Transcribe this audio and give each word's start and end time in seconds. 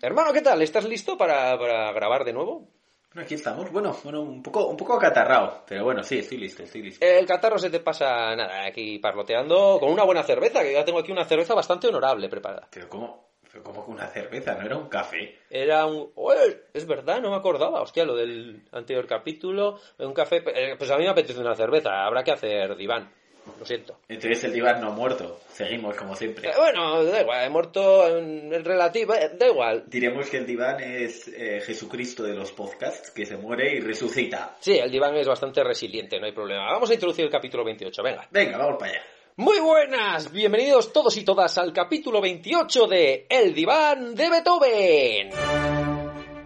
Hermano, 0.00 0.32
¿qué 0.32 0.42
tal? 0.42 0.62
¿Estás 0.62 0.84
listo 0.84 1.16
para, 1.16 1.58
para 1.58 1.92
grabar 1.92 2.24
de 2.24 2.32
nuevo? 2.32 2.68
Bueno, 3.12 3.22
aquí 3.24 3.34
estamos. 3.34 3.70
Bueno, 3.72 3.96
bueno, 4.04 4.20
un 4.20 4.42
poco, 4.42 4.66
un 4.66 4.76
poco 4.76 4.94
acatarrado, 4.94 5.64
pero 5.66 5.84
bueno, 5.84 6.02
sí, 6.02 6.18
estoy 6.18 6.38
listo, 6.38 6.62
estoy 6.62 6.82
listo. 6.82 7.04
El 7.04 7.26
catarro 7.26 7.58
se 7.58 7.70
te 7.70 7.80
pasa 7.80 8.34
nada, 8.36 8.66
aquí 8.66 8.98
parloteando 8.98 9.78
con 9.80 9.90
una 9.90 10.04
buena 10.04 10.22
cerveza, 10.22 10.62
que 10.62 10.72
ya 10.72 10.84
tengo 10.84 10.98
aquí 11.00 11.10
una 11.10 11.24
cerveza 11.24 11.54
bastante 11.54 11.88
honorable 11.88 12.28
preparada. 12.28 12.68
Pero 12.70 12.88
cómo, 12.88 13.30
pero 13.50 13.64
cómo 13.64 13.84
que 13.84 13.90
una 13.90 14.06
cerveza, 14.08 14.54
no 14.54 14.66
era 14.66 14.76
un 14.76 14.88
café. 14.88 15.38
Era 15.50 15.86
un... 15.86 16.12
¡Ué! 16.14 16.66
es 16.72 16.86
verdad, 16.86 17.20
no 17.20 17.30
me 17.30 17.36
acordaba, 17.36 17.80
hostia, 17.80 18.04
lo 18.04 18.14
del 18.14 18.62
anterior 18.72 19.06
capítulo, 19.06 19.80
un 19.98 20.12
café... 20.12 20.44
eh, 20.54 20.76
Pues 20.78 20.90
a 20.90 20.96
mí 20.98 21.04
me 21.04 21.10
apetece 21.10 21.40
una 21.40 21.54
cerveza, 21.56 22.04
habrá 22.04 22.22
que 22.22 22.32
hacer 22.32 22.76
diván, 22.76 23.10
lo 23.58 23.64
siento. 23.64 23.98
Entonces 24.08 24.44
el 24.44 24.52
diván 24.52 24.80
no 24.80 24.88
ha 24.88 24.90
muerto. 24.90 25.40
Seguimos 25.52 25.96
como 25.96 26.14
siempre. 26.14 26.48
Eh, 26.48 26.52
Bueno, 26.56 27.04
da 27.04 27.20
igual, 27.20 27.44
he 27.44 27.50
muerto 27.50 28.18
en 28.18 28.52
el 28.52 28.64
relativo, 28.64 29.14
eh, 29.14 29.30
da 29.38 29.46
igual. 29.48 29.84
Diremos 29.86 30.28
que 30.28 30.38
el 30.38 30.46
diván 30.46 30.80
es 30.80 31.28
eh, 31.28 31.60
Jesucristo 31.64 32.22
de 32.22 32.34
los 32.34 32.52
podcasts, 32.52 33.10
que 33.10 33.26
se 33.26 33.36
muere 33.36 33.74
y 33.74 33.80
resucita. 33.80 34.56
Sí, 34.60 34.78
el 34.78 34.90
diván 34.90 35.16
es 35.16 35.26
bastante 35.26 35.62
resiliente, 35.64 36.18
no 36.20 36.26
hay 36.26 36.32
problema. 36.32 36.70
Vamos 36.72 36.90
a 36.90 36.94
introducir 36.94 37.24
el 37.24 37.30
capítulo 37.30 37.64
28, 37.64 38.02
venga. 38.02 38.28
Venga, 38.30 38.58
vamos 38.58 38.76
para 38.78 38.92
allá. 38.92 39.02
Muy 39.36 39.60
buenas, 39.60 40.32
bienvenidos 40.32 40.92
todos 40.92 41.16
y 41.16 41.24
todas 41.24 41.56
al 41.58 41.72
capítulo 41.72 42.20
28 42.20 42.86
de 42.88 43.26
El 43.28 43.54
diván 43.54 44.16
de 44.16 44.30
Beethoven. 44.30 45.30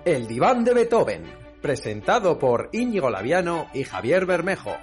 El 0.05 0.27
diván 0.27 0.62
de 0.62 0.74
Beethoven, 0.74 1.24
presentado 1.62 2.38
por 2.38 2.69
Íñigo 2.72 3.08
Laviano 3.08 3.69
y 3.72 3.84
Javier 3.84 4.27
Bermejo. 4.27 4.77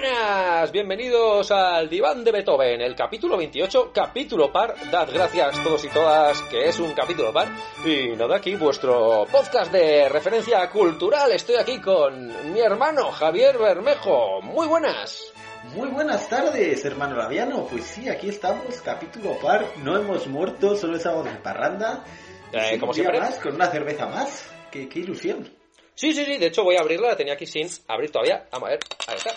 Buenas, 0.00 0.72
bienvenidos 0.72 1.50
al 1.50 1.88
diván 1.88 2.22
de 2.22 2.30
Beethoven, 2.30 2.82
el 2.82 2.94
capítulo 2.94 3.38
28, 3.38 3.92
capítulo 3.94 4.52
par. 4.52 4.74
Dad 4.90 5.08
gracias 5.10 5.62
todos 5.64 5.82
y 5.86 5.88
todas 5.88 6.42
que 6.42 6.68
es 6.68 6.78
un 6.78 6.92
capítulo 6.92 7.32
par. 7.32 7.48
Y 7.82 8.08
nada, 8.08 8.36
aquí 8.36 8.56
vuestro 8.56 9.26
podcast 9.32 9.72
de 9.72 10.06
referencia 10.10 10.68
cultural. 10.68 11.32
Estoy 11.32 11.56
aquí 11.56 11.80
con 11.80 12.52
mi 12.52 12.60
hermano 12.60 13.10
Javier 13.10 13.56
Bermejo. 13.56 14.42
Muy 14.42 14.66
buenas. 14.66 15.32
Muy 15.74 15.88
buenas 15.88 16.28
tardes, 16.28 16.84
hermano 16.84 17.16
Laviano. 17.16 17.66
Pues 17.66 17.84
sí, 17.84 18.06
aquí 18.10 18.28
estamos, 18.28 18.78
capítulo 18.82 19.38
par. 19.38 19.64
No 19.78 19.96
hemos 19.96 20.26
muerto, 20.26 20.76
solo 20.76 20.98
estamos 20.98 21.24
de 21.24 21.30
parranda. 21.36 22.04
Eh, 22.52 22.78
como 22.78 22.92
siempre. 22.92 23.18
más, 23.18 23.38
con 23.38 23.54
una 23.54 23.70
cerveza 23.70 24.04
más. 24.06 24.46
Qué, 24.70 24.90
qué 24.90 24.98
ilusión. 24.98 25.50
Sí, 25.94 26.12
sí, 26.12 26.22
sí, 26.26 26.36
de 26.36 26.48
hecho 26.48 26.64
voy 26.64 26.76
a 26.76 26.80
abrirla, 26.80 27.08
la 27.08 27.16
tenía 27.16 27.32
aquí 27.32 27.46
sin 27.46 27.66
abrir 27.88 28.12
todavía. 28.12 28.46
Vamos 28.52 28.68
a 28.68 28.72
ver, 28.72 28.80
ahí 29.08 29.16
está. 29.16 29.32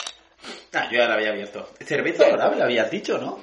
Ah, 0.74 0.88
yo 0.92 0.98
ya 1.00 1.08
la 1.08 1.16
había 1.16 1.30
abierto. 1.32 1.70
Cerveza 1.80 2.24
Sí. 2.26 2.30
honorable, 2.32 2.64
habías 2.64 2.90
dicho, 2.92 3.18
¿no? 3.18 3.40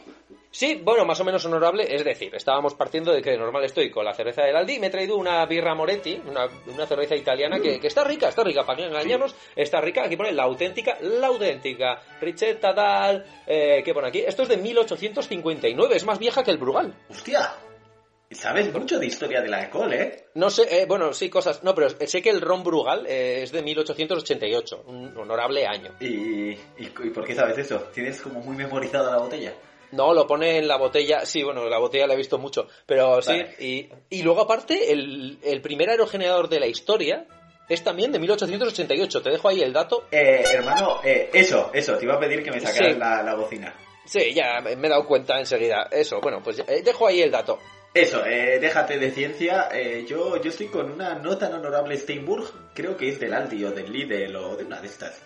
Sí, 0.50 0.80
bueno, 0.82 1.04
más 1.04 1.20
o 1.20 1.24
menos 1.24 1.44
honorable, 1.44 1.86
es 1.94 2.02
decir, 2.02 2.34
estábamos 2.34 2.74
partiendo 2.74 3.12
de 3.12 3.20
que 3.20 3.32
de 3.32 3.36
normal 3.36 3.62
estoy 3.64 3.90
con 3.90 4.06
la 4.06 4.14
cerveza 4.14 4.42
del 4.42 4.56
Aldi 4.56 4.78
me 4.78 4.86
he 4.86 4.90
traído 4.90 5.16
una 5.18 5.44
birra 5.44 5.74
Moretti, 5.74 6.18
una, 6.26 6.48
una 6.72 6.86
cerveza 6.86 7.14
italiana 7.14 7.60
que, 7.60 7.78
que 7.78 7.88
está 7.88 8.04
rica, 8.04 8.30
está 8.30 8.42
rica, 8.42 8.64
para 8.64 8.76
que 8.76 8.82
no 8.84 8.88
engañarnos, 8.88 9.34
está 9.54 9.82
rica, 9.82 10.04
aquí 10.04 10.16
pone 10.16 10.32
la 10.32 10.44
auténtica, 10.44 10.96
la 11.02 11.26
auténtica, 11.26 12.00
Richetta 12.22 12.72
Dal, 12.72 13.26
eh, 13.46 13.82
¿qué 13.84 13.92
pone 13.92 14.08
aquí? 14.08 14.20
Esto 14.20 14.44
es 14.44 14.48
de 14.48 14.56
1859, 14.56 15.94
es 15.96 16.04
más 16.06 16.18
vieja 16.18 16.42
que 16.42 16.52
el 16.52 16.58
Brugal. 16.58 16.94
Hostia, 17.10 17.52
sabes 18.34 18.72
mucho 18.72 18.98
de 18.98 19.06
historia 19.06 19.40
del 19.40 19.54
alcohol, 19.54 19.92
¿eh? 19.92 20.26
No 20.34 20.50
sé, 20.50 20.62
eh, 20.82 20.86
bueno, 20.86 21.12
sí, 21.12 21.30
cosas, 21.30 21.62
no, 21.62 21.74
pero 21.74 21.88
sé 21.90 22.20
que 22.22 22.30
el 22.30 22.40
ron 22.40 22.64
Brugal 22.64 23.06
eh, 23.06 23.42
es 23.42 23.52
de 23.52 23.62
1888, 23.62 24.84
un 24.86 25.16
honorable 25.16 25.66
año. 25.66 25.92
¿Y, 26.00 26.06
y, 26.52 26.58
y 26.78 27.10
por 27.10 27.24
qué 27.24 27.34
sabes 27.34 27.56
eso? 27.58 27.78
¿Tienes 27.94 28.20
como 28.20 28.40
muy 28.40 28.56
memorizada 28.56 29.10
la 29.12 29.18
botella? 29.18 29.54
No, 29.92 30.12
lo 30.12 30.26
pone 30.26 30.58
en 30.58 30.66
la 30.66 30.76
botella. 30.76 31.24
Sí, 31.24 31.42
bueno, 31.44 31.68
la 31.68 31.78
botella 31.78 32.08
la 32.08 32.14
he 32.14 32.16
visto 32.16 32.38
mucho. 32.38 32.66
Pero 32.86 33.22
sí. 33.22 33.30
Vale. 33.30 33.54
Y, 33.60 33.88
y 34.10 34.22
luego, 34.22 34.40
aparte, 34.42 34.90
el, 34.92 35.38
el 35.44 35.62
primer 35.62 35.88
aerogenerador 35.90 36.48
de 36.48 36.58
la 36.58 36.66
historia 36.66 37.24
es 37.68 37.84
también 37.84 38.10
de 38.10 38.18
1888. 38.18 39.22
Te 39.22 39.30
dejo 39.30 39.48
ahí 39.48 39.62
el 39.62 39.72
dato. 39.72 40.08
Eh, 40.10 40.42
hermano, 40.52 41.00
eh, 41.04 41.30
eso, 41.32 41.70
eso, 41.72 41.96
te 41.96 42.04
iba 42.04 42.14
a 42.14 42.18
pedir 42.20 42.42
que 42.42 42.50
me 42.50 42.60
sacaras 42.60 42.94
Sí. 42.94 42.98
la, 42.98 43.22
la 43.22 43.34
bocina. 43.36 43.72
Sí, 44.04 44.34
ya 44.34 44.60
me 44.60 44.74
me 44.76 44.88
he 44.88 44.90
dado 44.90 45.06
cuenta 45.06 45.38
enseguida. 45.38 45.88
Eso, 45.90 46.20
bueno, 46.20 46.40
pues 46.42 46.58
eh, 46.60 46.82
dejo 46.84 47.06
ahí 47.06 47.22
el 47.22 47.30
dato. 47.30 47.58
Eso, 47.96 48.24
eh, 48.26 48.58
déjate 48.60 48.98
de 48.98 49.10
ciencia. 49.10 49.68
eh, 49.72 50.04
yo, 50.06 50.36
yo 50.40 50.50
estoy 50.50 50.66
con 50.66 50.90
una 50.90 51.14
no 51.14 51.38
tan 51.38 51.54
honorable 51.54 51.96
Steinburg, 51.96 52.44
creo 52.74 52.96
que 52.96 53.08
es 53.08 53.18
del 53.18 53.32
Aldi 53.32 53.64
o 53.64 53.70
del 53.72 53.90
Lidl 53.90 54.36
o 54.36 54.56
de 54.56 54.64
una 54.64 54.80
de 54.80 54.86
estas. 54.86 55.18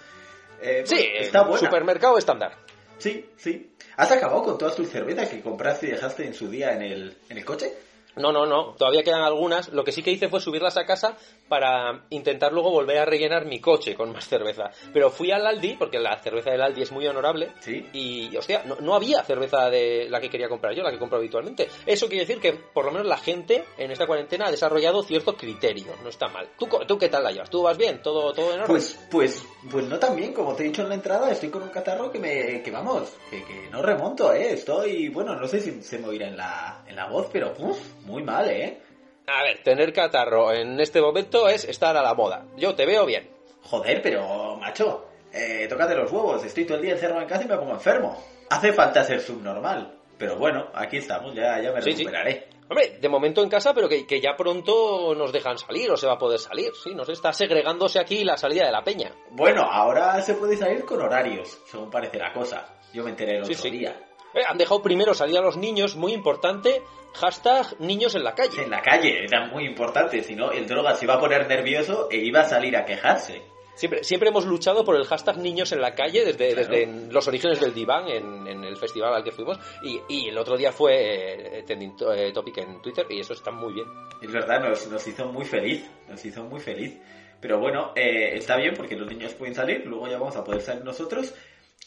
Eh, 0.63 0.83
Sí, 0.87 0.95
bueno, 0.97 1.11
está 1.21 1.43
buena. 1.43 1.59
supermercado 1.59 2.17
estándar. 2.19 2.53
Sí, 2.99 3.29
sí. 3.37 3.73
¿Has 3.97 4.13
acabado 4.13 4.43
con 4.45 4.57
todas 4.59 4.77
tus 4.77 4.89
cervezas 4.89 5.29
que 5.29 5.41
compraste 5.41 5.89
y 5.89 5.91
dejaste 5.91 6.27
en 6.27 6.35
su 6.35 6.49
día 6.49 6.73
en 6.73 6.83
el, 6.83 7.17
en 7.29 7.39
el 7.39 7.45
coche? 7.45 7.73
No, 8.17 8.33
no, 8.33 8.47
no. 8.47 8.75
Todavía 8.79 9.03
quedan 9.03 9.23
algunas. 9.23 9.69
Lo 9.73 9.85
que 9.85 9.93
sí 9.93 10.03
que 10.03 10.11
hice 10.11 10.29
fue 10.29 10.41
subirlas 10.41 10.77
a 10.77 10.85
casa 10.85 11.17
para 11.49 12.07
intentar 12.11 12.53
luego 12.53 12.71
volver 12.71 12.99
a 12.99 13.05
rellenar 13.05 13.47
mi 13.47 13.61
coche 13.61 13.95
con 13.95 14.13
más 14.13 14.29
cerveza. 14.29 14.71
Pero 14.93 15.11
fui 15.11 15.31
al 15.31 15.47
Aldi, 15.47 15.75
porque 15.75 15.99
la 15.99 16.17
cerveza 16.19 16.51
del 16.51 16.63
Aldi 16.63 16.83
es 16.83 16.93
muy 16.93 17.07
honorable. 17.07 17.51
Sí. 17.61 17.87
Y, 17.93 18.37
hostia, 18.37 18.63
no, 18.65 18.77
no 18.81 18.95
había 18.95 19.23
cerveza 19.25 19.71
de 19.71 20.09
la 20.09 20.21
que 20.21 20.31
quería 20.31 20.49
comprar 20.49 20.75
yo, 20.75 20.83
la 20.83 20.91
que 20.91 20.99
compro 20.99 21.19
habitualmente. 21.19 21.69
Eso 21.87 22.09
quiere 22.09 22.27
decir 22.27 22.41
que 22.41 22.53
por 22.53 22.85
lo 22.85 22.93
menos 22.93 23.07
la 23.07 23.19
gente 23.19 23.65
en 23.79 23.91
esta 23.91 24.07
cuarentena 24.07 24.47
ha 24.47 24.51
desarrollado 24.51 25.03
cierto 25.03 25.37
criterio. 25.37 25.95
No 26.03 26.09
está 26.09 26.29
mal. 26.29 26.49
¿Tú, 26.59 26.69
tú 26.87 26.99
qué 26.99 27.09
tal 27.09 27.25
la 27.25 27.33
llevas? 27.33 27.51
¿Tú 27.51 27.63
vas 27.63 27.77
bien? 27.77 28.01
¿Todo, 28.03 28.33
todo 28.33 28.55
en 28.55 28.61
orden? 28.61 28.67
Pues, 28.67 28.99
pues, 29.11 29.45
pues 29.71 29.87
no 29.87 29.99
tan 29.99 30.17
bien, 30.17 30.33
como 30.33 30.55
te 30.55 30.63
he 30.63 30.67
dicho 30.67 30.83
en 30.83 30.89
la 30.89 30.95
entrada, 30.95 31.31
estoy 31.31 31.51
con 31.51 31.63
un 31.63 31.69
catarro 31.69 32.11
que 32.11 32.19
me, 32.19 32.63
que 32.63 32.71
vamos, 32.71 33.13
que, 33.31 33.45
que 33.45 33.69
no 33.71 33.83
remonto, 33.83 34.33
eh, 34.33 34.53
estoy, 34.53 35.09
bueno, 35.09 35.35
no 35.35 35.47
sé 35.47 35.61
si 35.61 35.83
se 35.83 35.99
me 35.99 36.09
oirá 36.09 36.29
en 36.29 36.37
la, 36.37 36.85
en 36.87 36.97
la 36.97 37.09
voz, 37.09 37.29
pero, 37.33 37.55
uf, 37.59 37.79
muy 38.11 38.23
mal, 38.23 38.49
eh. 38.49 38.81
A 39.27 39.43
ver, 39.45 39.63
tener 39.63 39.93
catarro 39.93 40.53
en 40.53 40.81
este 40.81 41.01
momento 41.01 41.49
es 41.49 41.65
estar 41.65 41.97
a 41.97 42.03
la 42.03 42.15
moda. 42.15 42.45
Yo 42.57 42.75
te 42.75 42.85
veo 42.87 43.07
bien. 43.07 43.31
Joder, 43.63 44.03
pero, 44.03 44.57
macho, 44.57 45.07
eh, 45.33 45.67
tócate 45.69 45.95
los 45.95 46.11
huevos, 46.11 46.45
estoy 46.45 46.65
todo 46.65 46.77
el 46.79 46.83
día 46.83 46.93
encerrado 46.93 47.21
en 47.23 47.29
casa 47.29 47.45
y 47.45 47.49
me 47.49 47.57
pongo 47.57 47.73
enfermo. 47.73 48.21
Hace 48.51 48.73
falta 48.73 49.05
ser 49.05 49.21
subnormal, 49.21 49.95
pero 50.19 50.37
bueno, 50.37 50.69
aquí 50.75 50.97
estamos, 50.97 51.35
ya, 51.35 51.61
ya 51.61 51.71
me 51.73 51.81
Sí, 51.83 51.93
sí. 51.93 51.99
recuperaré. 51.99 52.49
Hombre, 52.69 52.99
de 53.01 53.09
momento 53.09 53.43
en 53.43 53.49
casa, 53.49 53.75
pero 53.75 53.89
que, 53.89 54.07
que 54.07 54.21
ya 54.21 54.37
pronto 54.37 55.13
nos 55.17 55.33
dejan 55.33 55.59
salir 55.59 55.91
o 55.91 55.97
se 55.97 56.07
va 56.07 56.13
a 56.15 56.19
poder 56.19 56.39
salir. 56.39 56.71
Sí, 56.83 56.95
nos 56.95 57.09
está 57.09 57.33
segregándose 57.33 57.99
aquí 57.99 58.23
la 58.25 58.37
salida 58.37 58.65
de 58.67 58.71
la 58.73 58.83
peña. 58.85 59.13
Bueno, 59.31 59.63
ahora 59.63 60.21
se 60.23 60.35
puede 60.35 60.57
salir 60.57 60.85
con 60.85 61.01
horarios, 61.03 61.59
según 61.67 61.91
parece 61.91 62.19
la 62.19 62.33
cosa. 62.33 62.67
Yo 62.93 63.03
me 63.05 63.11
enteré 63.11 63.39
el 63.39 63.45
Sí, 63.45 63.53
otro 63.53 63.63
sí. 63.65 63.71
día. 63.71 63.97
Eh, 64.35 64.41
han 64.47 64.59
dejado 64.59 64.83
primero 64.83 65.15
salir 65.15 65.37
a 65.39 65.41
los 65.41 65.57
niños, 65.57 65.97
muy 65.97 66.13
importante, 66.13 66.83
hashtag 67.15 67.81
niños 67.81 68.15
en 68.15 68.25
la 68.25 68.35
calle. 68.35 68.63
En 68.63 68.71
la 68.71 68.81
calle, 68.83 69.25
era 69.25 69.47
muy 69.47 69.65
importante, 69.67 70.23
si 70.23 70.35
no, 70.35 70.53
el 70.53 70.67
droga 70.67 70.95
se 70.95 71.05
iba 71.05 71.15
a 71.15 71.21
poner 71.21 71.49
nervioso 71.49 72.09
e 72.11 72.19
iba 72.19 72.41
a 72.41 72.45
salir 72.45 72.77
a 72.77 72.85
quejarse. 72.85 73.43
Siempre, 73.75 74.05
siempre 74.05 74.29
hemos 74.29 74.45
luchado 74.45 74.85
por 74.85 74.95
el 74.97 75.05
hashtag 75.07 75.39
niños 75.39 75.73
en 75.73 75.81
la 75.81 75.95
calle 75.95 76.25
desde, 76.25 76.53
Claro. 76.53 76.69
desde 76.69 77.13
los 77.13 77.27
orígenes 77.29 77.61
del 77.61 77.73
diván 77.73 78.09
en, 78.09 78.47
en 78.47 78.63
el 78.63 78.77
festival 78.77 79.15
al 79.15 79.25
que 79.25 79.33
fuimos 79.33 79.59
y, 79.83 80.01
y 80.07 80.29
el 80.29 80.37
otro 80.37 80.59
día 80.59 80.71
fue 80.71 81.59
eh, 81.59 81.63
trending 81.63 81.95
eh, 82.15 82.31
topic 82.35 82.59
en 82.59 82.83
Twitter 82.83 83.07
y 83.09 83.21
eso 83.21 83.33
está 83.33 83.51
muy 83.51 83.73
bien. 83.73 83.87
Es 84.21 84.31
verdad, 84.31 84.61
nos, 84.61 84.87
nos 84.89 85.07
hizo 85.07 85.25
muy 85.33 85.47
feliz, 85.47 85.89
nos 86.09 86.23
hizo 86.23 86.43
muy 86.45 86.61
feliz. 86.61 86.99
Pero 87.41 87.59
bueno, 87.59 87.93
eh, 87.97 88.33
está 88.37 88.57
bien 88.59 88.75
porque 88.77 88.97
los 88.97 89.09
niños 89.11 89.33
pueden 89.33 89.55
salir, 89.55 89.87
luego 89.87 90.07
ya 90.09 90.19
vamos 90.19 90.37
a 90.37 90.45
poder 90.45 90.61
salir 90.61 90.85
nosotros. 90.85 91.33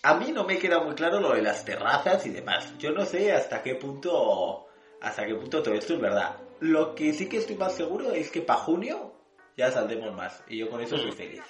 A 0.06 0.16
mí 0.16 0.34
no 0.34 0.44
me 0.44 0.60
queda 0.60 0.84
muy 0.84 0.96
claro 0.96 1.22
lo 1.22 1.34
de 1.34 1.42
las 1.42 1.64
terrazas 1.64 2.26
y 2.26 2.30
demás. 2.30 2.78
Yo 2.78 2.92
no 2.92 3.06
sé 3.06 3.32
hasta 3.32 3.64
qué 3.64 3.76
punto, 3.76 4.68
hasta 5.00 5.26
qué 5.26 5.34
punto 5.34 5.64
todo 5.64 5.74
esto 5.74 5.94
es 5.94 6.02
verdad. 6.02 6.36
Lo 6.60 6.94
que 6.94 7.14
sí 7.14 7.30
que 7.30 7.38
estoy 7.38 7.56
más 7.56 7.74
seguro 7.74 8.12
es 8.12 8.30
que 8.30 8.42
para 8.42 8.60
junio 8.60 9.14
ya 9.56 9.72
saldremos 9.72 10.14
más 10.14 10.44
y 10.50 10.58
yo 10.58 10.70
con 10.70 10.82
eso 10.82 10.98
soy 10.98 11.14
feliz. 11.14 11.42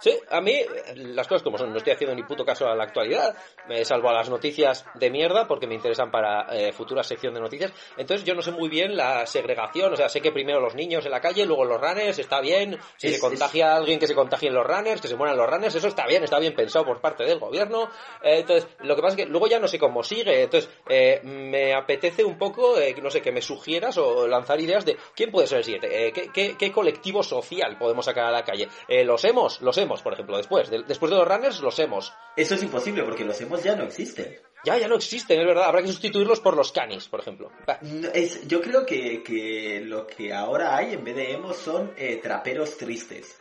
Sí, 0.00 0.16
a 0.30 0.40
mí 0.40 0.54
las 0.94 1.26
cosas 1.26 1.42
como 1.42 1.58
son, 1.58 1.70
no 1.72 1.78
estoy 1.78 1.92
haciendo 1.92 2.14
ni 2.14 2.22
puto 2.22 2.44
caso 2.44 2.68
a 2.68 2.76
la 2.76 2.84
actualidad, 2.84 3.34
me 3.68 3.84
salvo 3.84 4.08
a 4.08 4.12
las 4.12 4.30
noticias 4.30 4.84
de 4.94 5.10
mierda 5.10 5.48
porque 5.48 5.66
me 5.66 5.74
interesan 5.74 6.10
para 6.10 6.46
eh, 6.56 6.72
futura 6.72 7.02
sección 7.02 7.34
de 7.34 7.40
noticias, 7.40 7.72
entonces 7.96 8.24
yo 8.24 8.34
no 8.34 8.42
sé 8.42 8.52
muy 8.52 8.68
bien 8.68 8.96
la 8.96 9.26
segregación, 9.26 9.92
o 9.92 9.96
sea, 9.96 10.08
sé 10.08 10.20
que 10.20 10.30
primero 10.30 10.60
los 10.60 10.74
niños 10.76 11.04
en 11.04 11.10
la 11.10 11.20
calle, 11.20 11.44
luego 11.46 11.64
los 11.64 11.80
runners, 11.80 12.18
está 12.18 12.40
bien, 12.40 12.78
si 12.96 13.08
Es- 13.08 13.14
se 13.14 13.20
contagia 13.20 13.72
a 13.72 13.76
alguien 13.76 13.98
que 13.98 14.06
se 14.06 14.14
contagie 14.14 14.48
en 14.48 14.54
los 14.54 14.64
runners, 14.66 15.00
que 15.00 15.08
se 15.08 15.16
mueran 15.16 15.36
los 15.36 15.48
runners, 15.50 15.74
eso 15.74 15.88
está 15.88 16.06
bien, 16.06 16.22
está 16.22 16.38
bien 16.38 16.54
pensado 16.54 16.84
por 16.84 17.00
parte 17.00 17.24
del 17.24 17.38
gobierno, 17.40 17.88
Eh, 18.22 18.38
entonces 18.40 18.68
lo 18.80 18.94
que 18.94 19.02
pasa 19.02 19.16
es 19.16 19.24
que 19.24 19.30
luego 19.30 19.46
ya 19.48 19.58
no 19.58 19.66
sé 19.68 19.78
cómo 19.78 20.02
sigue, 20.04 20.42
entonces 20.42 20.70
eh, 20.88 21.20
me 21.24 21.74
apetece 21.74 22.24
un 22.24 22.38
poco, 22.38 22.78
eh, 22.78 22.94
no 23.02 23.10
sé, 23.10 23.20
que 23.20 23.32
me 23.32 23.42
sugieras 23.42 23.96
o 23.98 24.26
lanzar 24.28 24.60
ideas 24.60 24.84
de 24.84 24.96
quién 25.16 25.30
puede 25.30 25.46
ser 25.48 25.58
el 25.58 25.64
siguiente, 25.64 26.06
Eh, 26.08 26.12
¿qué, 26.12 26.30
qué, 26.32 26.56
qué 26.56 26.70
colectivo 26.72 27.22
social 27.22 27.76
podemos 27.78 28.04
sacar 28.04 28.26
a 28.26 28.30
la 28.30 28.44
calle, 28.44 28.68
Eh, 28.88 29.04
los 29.04 29.24
hemos, 29.24 29.60
los 29.60 29.76
hemos, 29.78 29.87
por 30.02 30.12
ejemplo, 30.12 30.36
después, 30.36 30.68
de- 30.70 30.82
después 30.82 31.10
de 31.10 31.16
los 31.18 31.26
runners, 31.26 31.60
los 31.60 31.78
hemos. 31.78 32.12
Eso 32.36 32.54
es 32.54 32.62
imposible 32.62 33.02
porque 33.02 33.24
los 33.24 33.40
hemos 33.40 33.62
ya 33.62 33.74
no 33.76 33.84
existen. 33.84 34.38
Ya, 34.64 34.76
ya 34.76 34.88
no 34.88 34.96
existen, 34.96 35.40
es 35.40 35.46
verdad. 35.46 35.64
Habrá 35.64 35.82
que 35.82 35.88
sustituirlos 35.88 36.40
por 36.40 36.56
los 36.56 36.72
canis, 36.72 37.08
por 37.08 37.20
ejemplo. 37.20 37.50
No, 37.82 38.08
Es, 38.12 38.46
yo 38.48 38.60
creo 38.60 38.84
que, 38.84 39.22
que 39.22 39.80
lo 39.84 40.06
que 40.06 40.32
ahora 40.32 40.76
hay 40.76 40.94
en 40.94 41.04
vez 41.04 41.14
de 41.16 41.32
emos 41.32 41.56
son 41.56 41.92
eh, 41.96 42.16
traperos 42.22 42.76
tristes. 42.76 43.40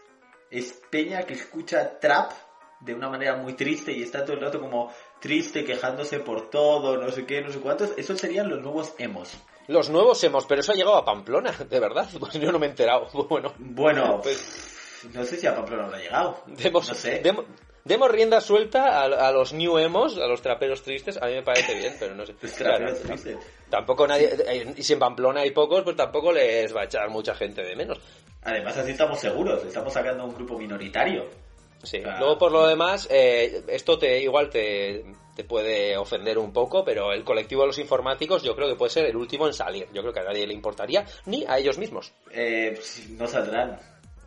Es 0.52 0.80
peña 0.90 1.24
que 1.24 1.34
escucha 1.34 2.00
trap 2.00 2.32
de 2.80 2.94
una 2.94 3.10
manera 3.10 3.36
muy 3.36 3.54
triste 3.54 3.92
y 3.92 4.04
está 4.04 4.24
todo 4.24 4.34
el 4.36 4.42
rato 4.42 4.60
como 4.62 4.94
triste, 5.20 5.66
quejándose 5.66 6.20
por 6.20 6.50
todo, 6.52 6.96
no 6.98 7.12
sé 7.12 7.26
qué, 7.26 7.42
no 7.42 7.52
sé 7.52 7.60
cuántos, 7.60 7.90
esos 7.98 8.20
serían 8.20 8.48
los 8.50 8.62
nuevos 8.62 8.94
emos. 9.00 9.34
Los 9.68 9.90
nuevos 9.90 10.24
hemos, 10.24 10.46
pero 10.46 10.62
eso 10.62 10.72
ha 10.72 10.76
llegado 10.76 10.96
a 10.96 11.04
Pamplona, 11.04 11.52
de 11.52 11.80
verdad. 11.80 12.08
Pues 12.20 12.34
yo 12.36 12.52
no 12.52 12.60
me 12.60 12.68
he 12.68 12.70
enterado. 12.70 13.08
Bueno, 13.28 13.54
Bueno, 13.58 14.20
pues 14.22 14.77
no 15.14 15.24
sé 15.26 15.38
si 15.38 15.48
a 15.48 15.56
Pamplona 15.56 15.86
habrá 15.86 15.98
llegado. 16.00 16.44
demos, 16.48 16.88
no 16.90 16.96
sé. 16.96 17.22
demo- 17.24 17.46
demos 17.84 18.12
rienda 18.12 18.42
suelta 18.42 19.02
a, 19.02 19.06
a 19.06 19.32
los 19.32 19.54
new 19.54 19.78
emos, 19.78 20.18
a 20.18 20.28
los 20.28 20.42
traperos 20.42 20.82
tristes. 20.84 21.18
A 21.22 21.28
mí 21.28 21.34
me 21.34 21.44
parece 21.44 21.74
bien, 21.76 21.96
pero 22.00 22.16
no 22.16 22.26
sé. 22.26 22.34
Claro, 22.58 22.94
tristes. 22.96 23.38
tampoco 23.70 24.08
nadie. 24.08 24.74
Y 24.76 24.84
si 24.84 24.94
en 24.94 25.00
Pamplona 25.00 25.42
hay 25.42 25.52
pocos, 25.52 25.84
pues 25.84 25.96
tampoco 25.96 26.32
les 26.32 26.76
va 26.76 26.82
a 26.82 26.86
echar 26.86 27.10
mucha 27.10 27.34
gente 27.36 27.62
de 27.64 27.76
menos. 27.76 28.00
Además 28.44 28.78
así 28.78 28.92
estamos 28.92 29.20
seguros, 29.20 29.64
estamos 29.66 29.92
sacando 29.94 30.24
un 30.26 30.34
grupo 30.34 30.58
minoritario. 30.58 31.26
Sí. 31.84 32.00
Claro. 32.02 32.20
Luego, 32.20 32.38
por 32.40 32.52
lo 32.52 32.66
demás, 32.68 33.08
eh, 33.12 33.64
esto 33.68 34.00
te 34.00 34.20
igual 34.22 34.50
te, 34.50 35.06
te 35.36 35.44
puede 35.44 35.96
ofender 35.96 36.38
un 36.40 36.52
poco, 36.52 36.84
pero 36.84 37.14
el 37.14 37.24
colectivo 37.24 37.62
de 37.62 37.68
los 37.68 37.78
informáticos 37.78 38.42
yo 38.42 38.56
creo 38.56 38.68
que 38.68 38.76
puede 38.76 38.90
ser 38.90 39.06
el 39.06 39.16
último 39.16 39.46
en 39.48 39.54
salir. 39.54 39.88
Yo 39.94 40.02
creo 40.02 40.12
que 40.14 40.22
a 40.22 40.24
nadie 40.24 40.48
le 40.48 40.54
importaría, 40.54 41.06
ni 41.26 41.46
a 41.46 41.60
ellos 41.60 41.78
mismos. 41.78 42.14
Eh, 42.32 42.72
pues, 42.76 43.10
no 43.12 43.28
saldrán. 43.28 43.80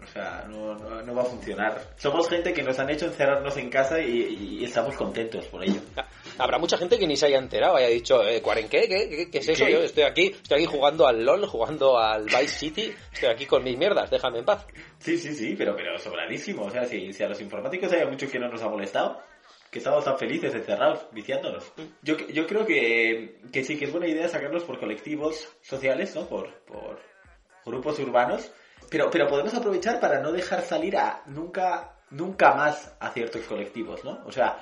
O 0.03 0.07
sea, 0.07 0.45
no, 0.49 0.75
no, 0.75 1.03
no 1.03 1.15
va 1.15 1.23
a 1.23 1.27
funcionar. 1.27 1.81
Somos 1.97 2.29
gente 2.29 2.53
que 2.53 2.63
nos 2.63 2.79
han 2.79 2.91
hecho 2.91 3.07
encerrarnos 3.07 3.57
en 3.57 3.69
casa 3.71 4.01
y, 4.01 4.59
y 4.61 4.65
estamos 4.65 4.95
contentos 4.97 5.47
por 5.47 5.63
ello. 5.63 5.81
Ah, 5.97 6.07
Habrá 6.39 6.59
mucha 6.59 6.79
gente 6.79 6.99
que 6.99 7.07
ni 7.07 7.17
se 7.17 7.27
haya 7.27 7.39
enterado, 7.39 7.77
haya 7.77 7.89
dicho, 7.89 8.27
eh, 8.27 8.41
¿cuaren 8.41 8.69
qué? 8.69 8.89
¿Qué, 8.89 9.09
qué, 9.09 9.31
qué 9.31 9.39
es 9.39 9.49
eso? 9.49 9.67
¿Qué? 9.67 9.73
Yo 9.73 9.79
estoy 9.81 10.05
aquí, 10.05 10.27
estoy 10.29 10.59
aquí 10.63 10.67
jugando 10.67 11.07
al 11.07 11.25
LOL, 11.25 11.47
jugando 11.47 11.99
al 11.99 12.25
Vice 12.25 12.49
City, 12.49 12.95
estoy 13.13 13.29
aquí 13.29 13.47
con 13.47 13.63
mis 13.63 13.77
mierdas, 13.77 14.11
déjame 14.11 14.39
en 14.39 14.45
paz. 14.45 14.67
Sí, 14.99 15.19
sí, 15.19 15.35
sí, 15.35 15.55
pero, 15.57 15.77
pero 15.77 15.99
sobradísimo. 15.99 16.65
O 16.65 16.71
sea, 16.71 16.85
si, 16.87 17.13
si 17.13 17.23
a 17.23 17.29
los 17.29 17.41
informáticos 17.41 17.93
hay 17.93 18.07
muchos 18.07 18.31
que 18.31 18.39
no 18.39 18.49
nos 18.49 18.63
ha 18.63 18.69
molestado, 18.69 19.21
que 19.71 19.79
estamos 19.79 20.05
tan 20.05 20.19
felices 20.19 20.55
encerrados, 20.55 21.07
viciándonos. 21.13 21.73
Yo, 22.03 22.17
yo 22.17 22.47
creo 22.47 22.67
que, 22.67 23.39
que 23.53 23.63
sí, 23.63 23.79
que 23.79 23.85
es 23.85 23.93
buena 23.93 24.09
idea 24.09 24.29
sacarlos 24.29 24.65
por 24.65 24.81
colectivos 24.81 25.47
sociales, 25.63 26.15
¿no? 26.17 26.27
Por, 26.27 26.53
por 26.65 27.01
grupos 27.65 27.99
urbanos. 27.99 28.51
Pero, 28.91 29.11
pero 29.11 29.29
podemos 29.29 29.55
aprovechar 29.55 30.01
para 30.01 30.21
no 30.21 30.33
dejar 30.33 30.63
salir 30.63 30.97
a 30.97 31.23
nunca, 31.27 31.95
nunca 32.11 32.55
más 32.55 32.93
a 32.99 33.11
ciertos 33.11 33.43
colectivos, 33.47 34.05
¿no? 34.05 34.21
O 34.27 34.33
sea, 34.33 34.59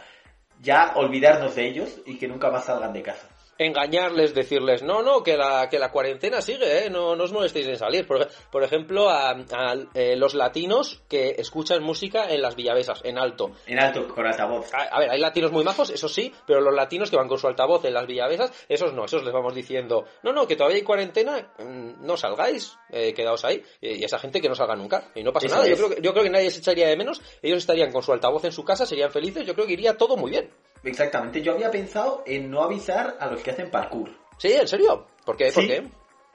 ya 0.60 0.92
olvidarnos 0.96 1.54
de 1.54 1.66
ellos 1.66 2.00
y 2.04 2.18
que 2.18 2.28
nunca 2.28 2.50
más 2.50 2.66
salgan 2.66 2.92
de 2.92 3.02
casa. 3.02 3.27
Engañarles, 3.58 4.34
decirles, 4.34 4.82
no, 4.82 5.02
no, 5.02 5.22
que 5.22 5.36
la, 5.36 5.68
que 5.68 5.78
la 5.78 5.90
cuarentena 5.90 6.40
sigue, 6.40 6.86
¿eh? 6.86 6.90
no, 6.90 7.16
no 7.16 7.24
os 7.24 7.32
molestéis 7.32 7.66
en 7.66 7.76
salir. 7.76 8.06
Por, 8.06 8.28
por 8.50 8.62
ejemplo, 8.62 9.10
a, 9.10 9.30
a, 9.30 9.74
eh, 9.94 10.16
los 10.16 10.34
latinos 10.34 11.02
que 11.08 11.34
escuchan 11.38 11.82
música 11.82 12.30
en 12.32 12.40
las 12.40 12.54
villavesas, 12.54 13.00
en 13.04 13.18
alto. 13.18 13.50
En 13.66 13.80
alto, 13.82 14.06
con 14.08 14.26
altavoz. 14.26 14.72
A, 14.72 14.84
a 14.84 15.00
ver, 15.00 15.10
hay 15.10 15.20
latinos 15.20 15.50
muy 15.50 15.64
majos, 15.64 15.90
eso 15.90 16.08
sí, 16.08 16.32
pero 16.46 16.60
los 16.60 16.74
latinos 16.74 17.10
que 17.10 17.16
van 17.16 17.28
con 17.28 17.38
su 17.38 17.48
altavoz 17.48 17.84
en 17.84 17.94
las 17.94 18.06
villavesas, 18.06 18.52
esos 18.68 18.94
no, 18.94 19.04
esos 19.04 19.24
les 19.24 19.32
vamos 19.32 19.54
diciendo, 19.54 20.04
no, 20.22 20.32
no, 20.32 20.46
que 20.46 20.56
todavía 20.56 20.76
hay 20.76 20.84
cuarentena, 20.84 21.52
mm, 21.58 22.06
no 22.06 22.16
salgáis, 22.16 22.76
eh, 22.90 23.12
quedaos 23.12 23.44
ahí, 23.44 23.62
y 23.80 24.04
esa 24.04 24.18
gente 24.18 24.40
que 24.40 24.48
no 24.48 24.54
salga 24.54 24.76
nunca, 24.76 25.10
y 25.14 25.22
no 25.22 25.32
pasa 25.32 25.46
Eso 25.46 25.56
nada, 25.56 25.68
yo 25.68 25.76
creo, 25.76 25.90
que, 25.90 26.00
yo 26.00 26.12
creo 26.12 26.24
que 26.24 26.30
nadie 26.30 26.50
se 26.50 26.60
echaría 26.60 26.88
de 26.88 26.96
menos, 26.96 27.20
ellos 27.42 27.58
estarían 27.58 27.90
con 27.90 28.02
su 28.02 28.12
altavoz 28.12 28.44
en 28.44 28.52
su 28.52 28.64
casa, 28.64 28.86
serían 28.86 29.10
felices, 29.10 29.46
yo 29.46 29.54
creo 29.54 29.66
que 29.66 29.72
iría 29.72 29.96
todo 29.96 30.16
muy 30.16 30.30
bien. 30.30 30.50
Exactamente, 30.84 31.42
yo 31.42 31.52
había 31.52 31.70
pensado 31.70 32.22
en 32.26 32.50
no 32.50 32.62
avisar 32.62 33.16
a 33.20 33.26
los 33.28 33.40
que 33.42 33.50
hacen 33.50 33.70
parkour. 33.70 34.10
Sí, 34.38 34.52
en 34.52 34.68
serio, 34.68 35.06
¿por 35.24 35.36
qué? 35.36 35.50
¿Por 35.52 35.62
Sí. 35.64 35.68
qué? 35.68 35.82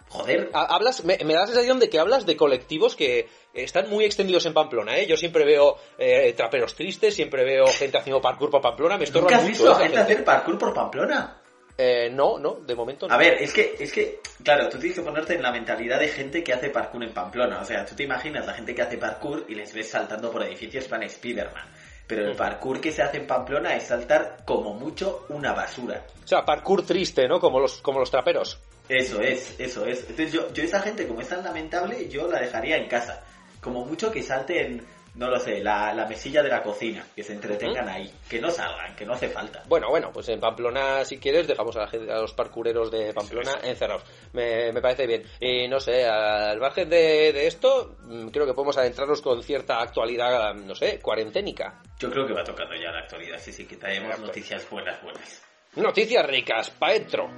Joder, 0.10 0.50
Ha- 0.54 0.75
Hablas, 0.75 1.04
me, 1.06 1.18
me 1.25 1.34
da 1.34 1.42
la 1.42 1.48
sensación 1.48 1.80
de 1.80 1.90
que 1.90 1.98
hablas 1.98 2.25
de 2.28 2.36
colectivos 2.38 2.95
que 2.95 3.28
están 3.54 3.90
muy 3.90 4.06
extendidos 4.06 4.45
en 4.45 4.54
Pamplona, 4.54 4.95
¿eh? 4.98 5.07
Yo 5.07 5.18
siempre 5.18 5.44
veo 5.44 5.78
eh, 5.98 6.34
traperos 6.34 6.75
tristes, 6.75 7.16
siempre 7.16 7.44
veo 7.44 7.66
gente 7.68 7.98
haciendo 7.98 8.22
parkour 8.22 8.51
por 8.51 8.62
Pamplona, 8.62 8.98
me 8.98 9.06
estorba 9.06 9.30
¿nunca 9.31 9.42
has 9.42 9.48
visto 9.48 9.72
a 9.72 9.75
gente 9.75 9.98
gente. 9.98 10.00
hacer 10.13 10.24
parkour 10.24 10.57
por 10.60 10.74
Pamplona? 10.74 11.39
Eh, 11.75 12.12
no, 12.12 12.38
no, 12.38 12.56
de 12.60 12.75
momento 12.75 13.07
no. 13.07 13.13
A 13.16 13.18
ver, 13.18 13.42
es 13.42 13.51
que, 13.51 13.75
es 13.80 13.92
que, 13.92 14.19
claro, 14.44 14.69
tú 14.69 14.78
tienes 14.78 14.96
que 15.00 15.04
ponerte 15.04 15.34
en 15.34 15.42
la 15.42 15.51
mentalidad 15.51 16.00
de 16.00 16.07
gente 16.10 16.44
que 16.44 16.54
hace 16.54 16.69
parkour 16.69 17.04
en 17.04 17.12
Pamplona. 17.13 17.62
O 17.62 17.66
sea, 17.66 17.84
tú 17.84 17.96
te 17.96 18.04
imaginas 18.04 18.46
la 18.46 18.54
gente 18.54 18.75
que 18.75 18.84
hace 18.84 19.00
parkour 19.00 19.46
y 19.50 19.56
les 19.56 19.74
ves 19.74 19.89
saltando 19.89 20.30
por 20.31 20.44
edificios 20.44 20.86
plan 20.86 21.10
Spiderman. 21.10 21.66
Pero 22.08 22.26
el 22.28 22.34
Mm. 22.34 22.38
parkour 22.38 22.82
que 22.82 22.92
se 22.92 23.02
hace 23.02 23.18
en 23.18 23.28
Pamplona 23.28 23.76
es 23.76 23.84
saltar 23.84 24.38
como 24.46 24.74
mucho 24.74 25.26
una 25.30 25.54
basura. 25.54 26.06
O 26.24 26.28
sea, 26.28 26.44
parkour 26.44 26.86
triste, 26.86 27.28
¿no? 27.28 27.40
Como 27.40 27.60
los, 27.60 27.82
como 27.82 28.00
los 28.00 28.12
traperos. 28.12 28.60
Eso 28.90 29.22
es, 29.22 29.56
eso 29.60 29.86
es. 29.86 30.02
Entonces 30.02 30.34
yo, 30.34 30.52
yo 30.54 30.64
esa 30.64 30.82
gente 30.82 31.08
como 31.08 31.22
es 31.22 31.30
tan 31.30 31.44
lamentable, 31.44 32.10
yo 32.10 32.28
la 32.30 32.40
dejaría 32.40 32.76
en 32.78 32.90
casa. 32.90 33.24
Como 33.62 33.86
mucho 33.86 34.12
que 34.12 34.22
salten, 34.22 34.86
no 35.15 35.30
lo 35.30 35.39
sé, 35.39 35.62
la, 35.63 35.94
la 35.94 36.06
mesilla 36.07 36.42
de 36.42 36.50
la 36.50 36.63
cocina, 36.63 37.06
que 37.15 37.21
se 37.24 37.33
entretengan 37.33 37.88
ahí. 37.88 38.12
Que 38.27 38.42
no 38.42 38.50
salgan, 38.50 38.95
que 38.95 39.06
no 39.06 39.13
hace 39.13 39.30
falta. 39.30 39.62
Bueno, 39.68 39.89
bueno, 39.89 40.10
pues 40.12 40.27
en 40.30 40.39
Pamplona, 40.39 41.06
si 41.06 41.19
quieres, 41.19 41.48
dejamos 41.48 41.75
a, 41.77 41.81
la 41.81 41.88
gente- 41.88 42.12
a 42.12 42.18
los 42.19 42.33
parkureros 42.33 42.89
de 42.92 43.13
Pamplona 43.13 43.51
encerrados. 43.63 44.04
Me, 44.33 44.71
me 44.71 44.81
parece 44.81 45.06
bien. 45.06 45.24
Y 45.39 45.68
no 45.68 45.80
sé, 45.80 46.06
al 46.07 46.60
margen 46.60 46.89
de, 46.89 47.31
de 47.31 47.45
esto, 47.48 47.95
mm, 48.01 48.30
creo 48.30 48.45
que 48.48 48.54
podemos 48.54 48.77
adentrarnos 48.77 49.21
con 49.21 49.44
cierta 49.44 49.81
actualidad, 49.81 50.54
no 50.56 50.74
sé, 50.74 51.00
cuarenténica. 51.00 51.81
Yo 52.00 52.10
creo 52.10 52.25
que 52.25 52.33
va 52.33 52.44
tocando 52.44 52.74
ya 52.75 52.92
la 52.92 53.00
actualidad, 53.00 53.38
sí, 53.39 53.51
sí, 53.54 53.65
que 53.65 53.77
traemos 53.77 54.19
noticias 54.19 54.68
buenas, 54.69 55.01
buenas. 55.04 55.42
Noticias 55.75 56.25
ricas, 56.25 56.69
paetro. 56.71 57.30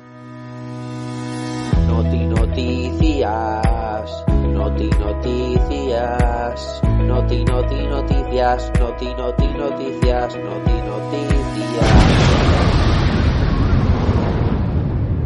Noti 1.88 2.18
noticias, 2.26 3.66
noti 4.28 4.90
noticias, 4.90 6.82
noti 7.08 7.44
noti 7.44 7.76
noticias, 7.88 8.72
noti 8.80 9.06
noti 9.14 9.48
noticias, 9.48 10.38
noti 10.38 10.72
noticias. 10.72 11.46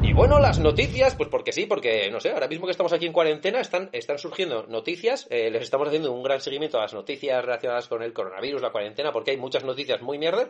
Y 0.03 0.13
bueno, 0.13 0.39
las 0.39 0.59
noticias, 0.59 1.15
pues 1.15 1.29
porque 1.29 1.51
sí, 1.51 1.65
porque 1.65 2.09
no 2.11 2.19
sé, 2.19 2.31
ahora 2.31 2.47
mismo 2.47 2.65
que 2.65 2.71
estamos 2.71 2.93
aquí 2.93 3.05
en 3.05 3.13
cuarentena 3.13 3.61
están, 3.61 3.89
están 3.93 4.17
surgiendo 4.17 4.65
noticias, 4.67 5.27
eh, 5.29 5.49
les 5.49 5.63
estamos 5.63 5.87
haciendo 5.87 6.11
un 6.11 6.23
gran 6.23 6.41
seguimiento 6.41 6.77
a 6.77 6.81
las 6.81 6.93
noticias 6.93 7.43
relacionadas 7.43 7.87
con 7.87 8.03
el 8.03 8.13
coronavirus, 8.13 8.61
la 8.61 8.71
cuarentena, 8.71 9.11
porque 9.11 9.31
hay 9.31 9.37
muchas 9.37 9.63
noticias 9.63 10.01
muy 10.01 10.17
mierda 10.17 10.49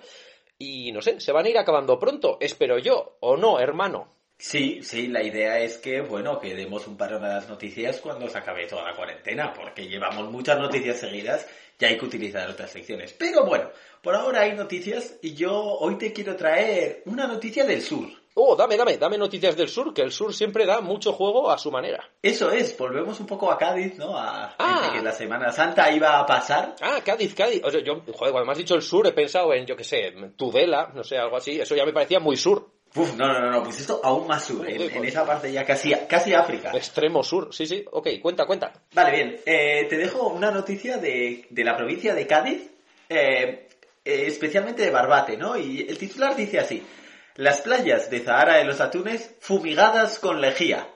y 0.57 0.91
no 0.91 1.01
sé, 1.01 1.19
se 1.19 1.31
van 1.31 1.45
a 1.45 1.49
ir 1.49 1.57
acabando 1.57 1.99
pronto, 1.99 2.37
espero 2.41 2.79
yo, 2.79 3.17
o 3.19 3.37
no, 3.37 3.59
hermano. 3.59 4.19
Sí, 4.41 4.81
sí, 4.83 5.07
la 5.07 5.21
idea 5.21 5.59
es 5.59 5.77
que, 5.77 6.00
bueno, 6.00 6.39
que 6.39 6.56
demos 6.56 6.88
un 6.88 6.95
parón 6.95 7.25
a 7.25 7.27
las 7.36 7.50
noticias 7.50 8.00
cuando 8.00 8.30
se 8.30 8.38
acabe 8.38 8.68
toda 8.68 8.83
la 8.89 8.95
cuarentena, 8.95 9.53
porque 9.53 9.86
llevamos 9.89 10.31
muchas 10.31 10.57
noticias 10.57 10.97
seguidas 10.97 11.45
y 11.77 11.83
hay 11.83 11.97
que 11.97 12.06
utilizar 12.06 12.50
otras 12.50 12.71
secciones. 12.71 13.12
Pero 13.12 13.44
bueno, 13.45 13.69
por 14.01 14.15
ahora 14.15 14.41
hay 14.41 14.53
noticias 14.53 15.18
y 15.21 15.33
yo 15.36 15.53
hoy 15.53 15.97
te 15.97 16.13
quiero 16.13 16.38
traer 16.38 17.03
una 17.06 17.27
noticia 17.27 17.65
del 17.65 17.81
sur. 17.81 18.07
Oh, 18.36 18.56
dame, 18.56 18.77
dame, 18.77 18.95
dame 18.97 19.18
noticias 19.18 19.57
del 19.57 19.68
sur, 19.68 19.94
que 19.94 20.04
el 20.04 20.13
sur 20.13 20.33
siempre 20.33 20.66
da 20.66 20.80
mucho 20.80 21.11
juego 21.11 21.52
a 21.52 21.57
su 21.57 21.69
manera. 21.69 22.09
Eso 22.21 22.49
es, 22.49 22.78
volvemos 22.78 23.19
un 23.19 23.25
poco 23.25 23.52
a 23.52 23.57
Cádiz, 23.57 23.97
¿no? 23.97 24.18
A 24.18 24.56
Ah. 24.57 24.92
que 24.95 25.02
la 25.02 25.11
Semana 25.11 25.52
Santa 25.52 25.92
iba 25.92 26.18
a 26.18 26.25
pasar. 26.25 26.75
Ah, 26.80 27.02
Cádiz, 27.04 27.35
Cádiz. 27.35 27.61
O 27.66 27.69
sea, 27.69 27.81
yo, 27.83 27.95
joder, 28.13 28.31
cuando 28.31 28.45
me 28.45 28.54
has 28.54 28.57
dicho 28.57 28.75
el 28.75 28.81
sur 28.83 29.06
he 29.06 29.11
pensado 29.11 29.54
en, 29.54 29.66
yo 29.66 29.75
qué 29.75 29.83
sé, 29.83 30.13
Tudela, 30.37 30.92
no 30.95 31.04
sé, 31.04 31.18
algo 31.18 31.35
así. 31.35 31.59
Eso 31.59 31.75
ya 31.75 31.83
me 31.85 31.92
parecía 31.92 32.21
muy 32.21 32.37
sur. 32.37 32.79
Uf, 32.95 33.15
no, 33.15 33.27
no, 33.27 33.51
no, 33.51 33.63
pues 33.63 33.79
esto 33.79 34.01
aún 34.03 34.27
más 34.27 34.43
sur, 34.43 34.67
en, 34.67 35.05
esa 35.05 35.25
parte 35.25 35.51
ya 35.51 35.63
casi, 35.63 35.93
casi 36.07 36.33
África. 36.33 36.71
Extremo 36.73 37.23
sur, 37.23 37.53
sí, 37.53 37.67
sí. 37.67 37.85
Ok, 37.91 38.07
cuenta, 38.21 38.45
cuenta. 38.45 38.73
Vale, 38.93 39.11
bien. 39.11 39.39
Eh, 39.45 39.85
te 39.87 39.97
dejo 39.97 40.27
una 40.29 40.49
noticia 40.49 40.97
de, 40.97 41.45
de 41.49 41.63
la 41.63 41.77
provincia 41.77 42.15
de 42.15 42.25
Cádiz, 42.25 42.69
eh, 43.07 43.67
eh, 44.03 44.23
especialmente 44.25 44.81
de 44.81 44.89
Barbate, 44.89 45.37
¿no? 45.37 45.55
Y 45.55 45.81
el 45.81 45.97
titular 45.97 46.35
dice 46.35 46.59
así. 46.59 46.83
Las 47.35 47.61
playas 47.61 48.09
de 48.09 48.19
Zahara 48.19 48.57
de 48.57 48.65
los 48.65 48.81
Atunes 48.81 49.35
fumigadas 49.39 50.19
con 50.19 50.41
lejía. 50.41 50.87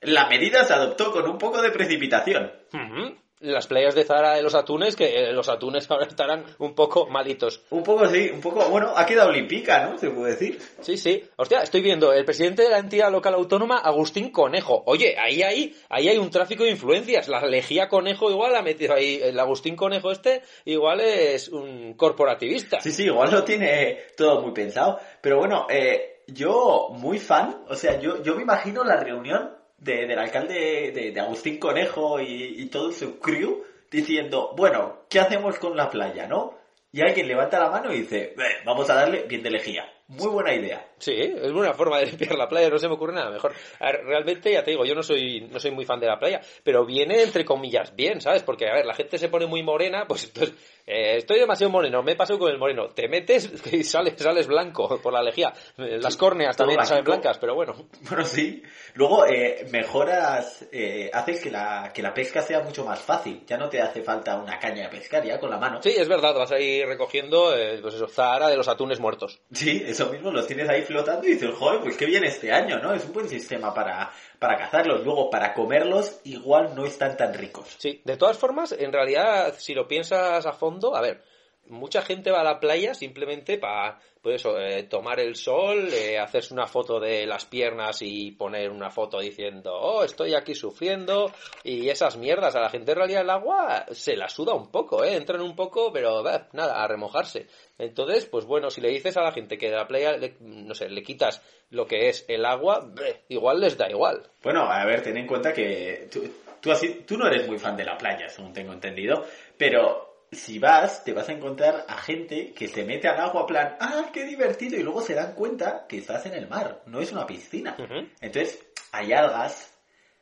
La 0.00 0.28
medida 0.28 0.64
se 0.64 0.74
adoptó 0.74 1.12
con 1.12 1.28
un 1.28 1.38
poco 1.38 1.62
de 1.62 1.70
precipitación. 1.70 2.52
Ujú. 2.72 3.16
Las 3.40 3.66
playas 3.66 3.94
de 3.94 4.04
Zara 4.04 4.34
de 4.34 4.42
los 4.42 4.54
atunes, 4.54 4.96
que 4.96 5.14
eh, 5.14 5.32
los 5.32 5.48
atunes 5.48 5.90
ahora 5.90 6.06
estarán 6.06 6.44
un 6.58 6.74
poco 6.74 7.06
malitos. 7.06 7.62
Un 7.70 7.82
poco, 7.82 8.06
sí, 8.08 8.30
un 8.32 8.40
poco, 8.40 8.64
bueno, 8.70 8.92
ha 8.96 9.04
quedado 9.04 9.28
olímpica, 9.28 9.86
¿no? 9.86 9.98
Se 9.98 10.10
puede 10.10 10.32
decir. 10.32 10.58
Sí, 10.80 10.96
sí. 10.96 11.22
Hostia, 11.36 11.60
estoy 11.62 11.82
viendo 11.82 12.12
el 12.12 12.24
presidente 12.24 12.62
de 12.62 12.70
la 12.70 12.78
entidad 12.78 13.10
local 13.10 13.34
autónoma, 13.34 13.78
Agustín 13.78 14.30
Conejo. 14.30 14.82
Oye, 14.86 15.16
ahí 15.18 15.42
hay, 15.42 15.76
ahí 15.88 16.08
hay 16.08 16.18
un 16.18 16.30
tráfico 16.30 16.64
de 16.64 16.70
influencias. 16.70 17.28
La 17.28 17.44
lejía 17.46 17.88
Conejo 17.88 18.30
igual 18.30 18.56
ha 18.56 18.62
metido 18.62 18.94
ahí. 18.94 19.20
El 19.22 19.38
Agustín 19.38 19.76
Conejo 19.76 20.10
este 20.10 20.42
igual 20.64 21.00
es 21.00 21.48
un 21.48 21.94
corporativista. 21.94 22.80
Sí, 22.80 22.90
sí, 22.90 23.04
igual 23.04 23.30
lo 23.30 23.44
tiene 23.44 23.98
todo 24.16 24.40
muy 24.40 24.52
pensado. 24.52 24.98
Pero 25.20 25.38
bueno, 25.38 25.66
eh, 25.68 26.22
yo 26.26 26.88
muy 26.90 27.18
fan, 27.18 27.64
o 27.68 27.74
sea, 27.74 28.00
yo, 28.00 28.22
yo 28.22 28.34
me 28.34 28.42
imagino 28.42 28.82
la 28.84 28.96
reunión 28.96 29.56
de, 29.78 30.06
del 30.06 30.18
alcalde 30.18 30.92
de, 30.94 31.10
de 31.12 31.20
Agustín 31.20 31.58
Conejo 31.58 32.20
y, 32.20 32.62
y 32.62 32.66
todo 32.66 32.92
su 32.92 33.18
crew 33.18 33.64
diciendo, 33.90 34.52
bueno, 34.56 35.04
¿qué 35.08 35.20
hacemos 35.20 35.58
con 35.58 35.76
la 35.76 35.90
playa, 35.90 36.26
no? 36.26 36.54
Y 36.92 37.02
alguien 37.02 37.28
levanta 37.28 37.58
la 37.58 37.70
mano 37.70 37.92
y 37.92 38.00
dice, 38.00 38.34
"Eh, 38.36 38.62
vamos 38.64 38.88
a 38.90 38.94
darle 38.94 39.24
bien 39.24 39.42
de 39.42 39.50
lejía. 39.50 39.84
Muy 40.08 40.28
buena 40.28 40.54
idea. 40.54 40.86
Sí, 40.98 41.12
es 41.14 41.50
una 41.50 41.74
forma 41.74 41.98
de 41.98 42.06
limpiar 42.06 42.36
la 42.36 42.48
playa, 42.48 42.70
no 42.70 42.78
se 42.78 42.86
me 42.88 42.94
ocurre 42.94 43.12
nada 43.12 43.30
mejor. 43.30 43.52
A 43.80 43.86
ver, 43.86 44.04
realmente, 44.04 44.52
ya 44.52 44.62
te 44.62 44.70
digo, 44.70 44.84
yo 44.84 44.94
no 44.94 45.02
soy, 45.02 45.40
no 45.50 45.58
soy 45.58 45.72
muy 45.72 45.84
fan 45.84 45.98
de 46.00 46.06
la 46.06 46.18
playa, 46.18 46.40
pero 46.62 46.86
viene 46.86 47.22
entre 47.22 47.44
comillas 47.44 47.94
bien, 47.94 48.20
¿sabes? 48.20 48.42
Porque, 48.44 48.68
a 48.68 48.74
ver, 48.74 48.86
la 48.86 48.94
gente 48.94 49.18
se 49.18 49.28
pone 49.28 49.46
muy 49.46 49.62
morena, 49.62 50.06
pues 50.06 50.24
entonces 50.24 50.54
eh, 50.86 51.16
estoy 51.16 51.40
demasiado 51.40 51.70
moreno, 51.72 52.02
me 52.02 52.12
he 52.12 52.16
pasado 52.16 52.38
con 52.38 52.50
el 52.50 52.58
moreno. 52.58 52.88
Te 52.88 53.08
metes 53.08 53.50
y 53.72 53.82
sales, 53.82 54.14
sales 54.16 54.46
blanco 54.46 55.00
por 55.02 55.12
la 55.12 55.22
lejía. 55.22 55.52
Eh, 55.76 55.98
Las 56.00 56.16
córneas 56.16 56.56
también 56.56 56.84
salen 56.86 57.04
blancas, 57.04 57.38
pero 57.38 57.54
bueno. 57.54 57.74
Bueno, 58.08 58.24
sí. 58.24 58.62
Luego 58.94 59.26
eh, 59.26 59.66
mejoras, 59.70 60.66
eh, 60.72 61.10
haces 61.12 61.42
que 61.42 61.50
la, 61.50 61.90
que 61.92 62.00
la 62.02 62.14
pesca 62.14 62.40
sea 62.40 62.60
mucho 62.60 62.84
más 62.84 63.00
fácil. 63.00 63.42
Ya 63.46 63.58
no 63.58 63.68
te 63.68 63.82
hace 63.82 64.02
falta 64.02 64.36
una 64.36 64.58
caña 64.58 64.84
de 64.84 64.88
pescar 64.88 65.24
ya 65.24 65.38
con 65.38 65.50
la 65.50 65.58
mano. 65.58 65.82
Sí, 65.82 65.94
es 65.96 66.08
verdad, 66.08 66.34
vas 66.34 66.52
a 66.52 66.60
ir 66.60 66.86
recogiendo, 66.86 67.54
eh, 67.56 67.78
pues 67.82 67.94
eso, 67.94 68.08
Zahara 68.08 68.48
de 68.48 68.56
los 68.56 68.68
atunes 68.68 69.00
muertos. 69.00 69.40
Sí, 69.52 69.82
eso 69.96 70.12
mismo, 70.12 70.30
los 70.30 70.46
tienes 70.46 70.68
ahí 70.68 70.82
flotando 70.82 71.26
y 71.26 71.32
dices, 71.32 71.50
joder, 71.54 71.80
pues 71.80 71.96
qué 71.96 72.04
bien 72.04 72.22
este 72.22 72.52
año, 72.52 72.78
¿no? 72.78 72.92
Es 72.92 73.04
un 73.04 73.14
buen 73.14 73.28
sistema 73.28 73.72
para, 73.72 74.12
para 74.38 74.58
cazarlos. 74.58 75.02
Luego, 75.04 75.30
para 75.30 75.54
comerlos, 75.54 76.20
igual 76.24 76.74
no 76.74 76.84
están 76.84 77.16
tan 77.16 77.32
ricos. 77.32 77.76
Sí, 77.78 78.02
de 78.04 78.16
todas 78.18 78.36
formas, 78.36 78.72
en 78.72 78.92
realidad, 78.92 79.54
si 79.58 79.74
lo 79.74 79.88
piensas 79.88 80.44
a 80.44 80.52
fondo, 80.52 80.94
a 80.94 81.00
ver, 81.00 81.22
mucha 81.66 82.02
gente 82.02 82.30
va 82.30 82.42
a 82.42 82.44
la 82.44 82.60
playa 82.60 82.92
simplemente 82.92 83.56
para, 83.56 83.98
pues 84.26 84.40
eso, 84.40 84.58
eh, 84.58 84.82
tomar 84.90 85.20
el 85.20 85.36
sol, 85.36 85.88
eh, 85.92 86.18
hacerse 86.18 86.52
una 86.52 86.66
foto 86.66 86.98
de 86.98 87.24
las 87.26 87.44
piernas 87.44 88.02
y 88.02 88.32
poner 88.32 88.72
una 88.72 88.90
foto 88.90 89.20
diciendo, 89.20 89.72
oh, 89.72 90.02
estoy 90.02 90.34
aquí 90.34 90.52
sufriendo, 90.52 91.30
y 91.62 91.88
esas 91.88 92.16
mierdas. 92.16 92.56
A 92.56 92.60
la 92.60 92.68
gente 92.68 92.90
en 92.90 92.98
realidad 92.98 93.20
el 93.22 93.30
agua 93.30 93.86
se 93.92 94.16
la 94.16 94.28
suda 94.28 94.52
un 94.52 94.72
poco, 94.72 95.04
¿eh? 95.04 95.14
Entran 95.14 95.42
un 95.42 95.54
poco, 95.54 95.92
pero 95.92 96.24
bah, 96.24 96.48
nada, 96.54 96.82
a 96.82 96.88
remojarse. 96.88 97.46
Entonces, 97.78 98.26
pues 98.26 98.46
bueno, 98.46 98.68
si 98.68 98.80
le 98.80 98.88
dices 98.88 99.16
a 99.16 99.22
la 99.22 99.30
gente 99.30 99.56
que 99.58 99.70
de 99.70 99.76
la 99.76 99.86
playa, 99.86 100.16
le- 100.16 100.34
no 100.40 100.74
sé, 100.74 100.88
le 100.88 101.04
quitas 101.04 101.40
lo 101.70 101.86
que 101.86 102.08
es 102.08 102.24
el 102.26 102.44
agua, 102.46 102.84
igual 103.28 103.60
les 103.60 103.78
da 103.78 103.88
igual. 103.88 104.28
Bueno, 104.42 104.62
a 104.68 104.84
ver, 104.84 105.04
ten 105.04 105.16
en 105.18 105.28
cuenta 105.28 105.52
que 105.52 106.08
tú, 106.12 106.24
tú, 106.60 106.72
tú 107.06 107.16
no 107.16 107.28
eres 107.28 107.46
muy 107.46 107.60
fan 107.60 107.76
de 107.76 107.84
la 107.84 107.96
playa, 107.96 108.28
según 108.28 108.52
tengo 108.52 108.72
entendido, 108.72 109.24
pero 109.56 110.15
si 110.36 110.58
vas, 110.58 111.02
te 111.04 111.12
vas 111.12 111.28
a 111.28 111.32
encontrar 111.32 111.84
a 111.88 111.98
gente 111.98 112.52
que 112.52 112.68
se 112.68 112.84
mete 112.84 113.08
al 113.08 113.18
agua 113.18 113.46
plan, 113.46 113.76
ah, 113.80 114.10
qué 114.12 114.24
divertido, 114.24 114.76
y 114.76 114.82
luego 114.82 115.02
se 115.02 115.14
dan 115.14 115.34
cuenta 115.34 115.86
que 115.88 115.98
estás 115.98 116.26
en 116.26 116.34
el 116.34 116.48
mar, 116.48 116.82
no 116.86 117.00
es 117.00 117.10
una 117.10 117.26
piscina. 117.26 117.76
Entonces, 118.20 118.64
hay 118.92 119.12
algas, 119.12 119.76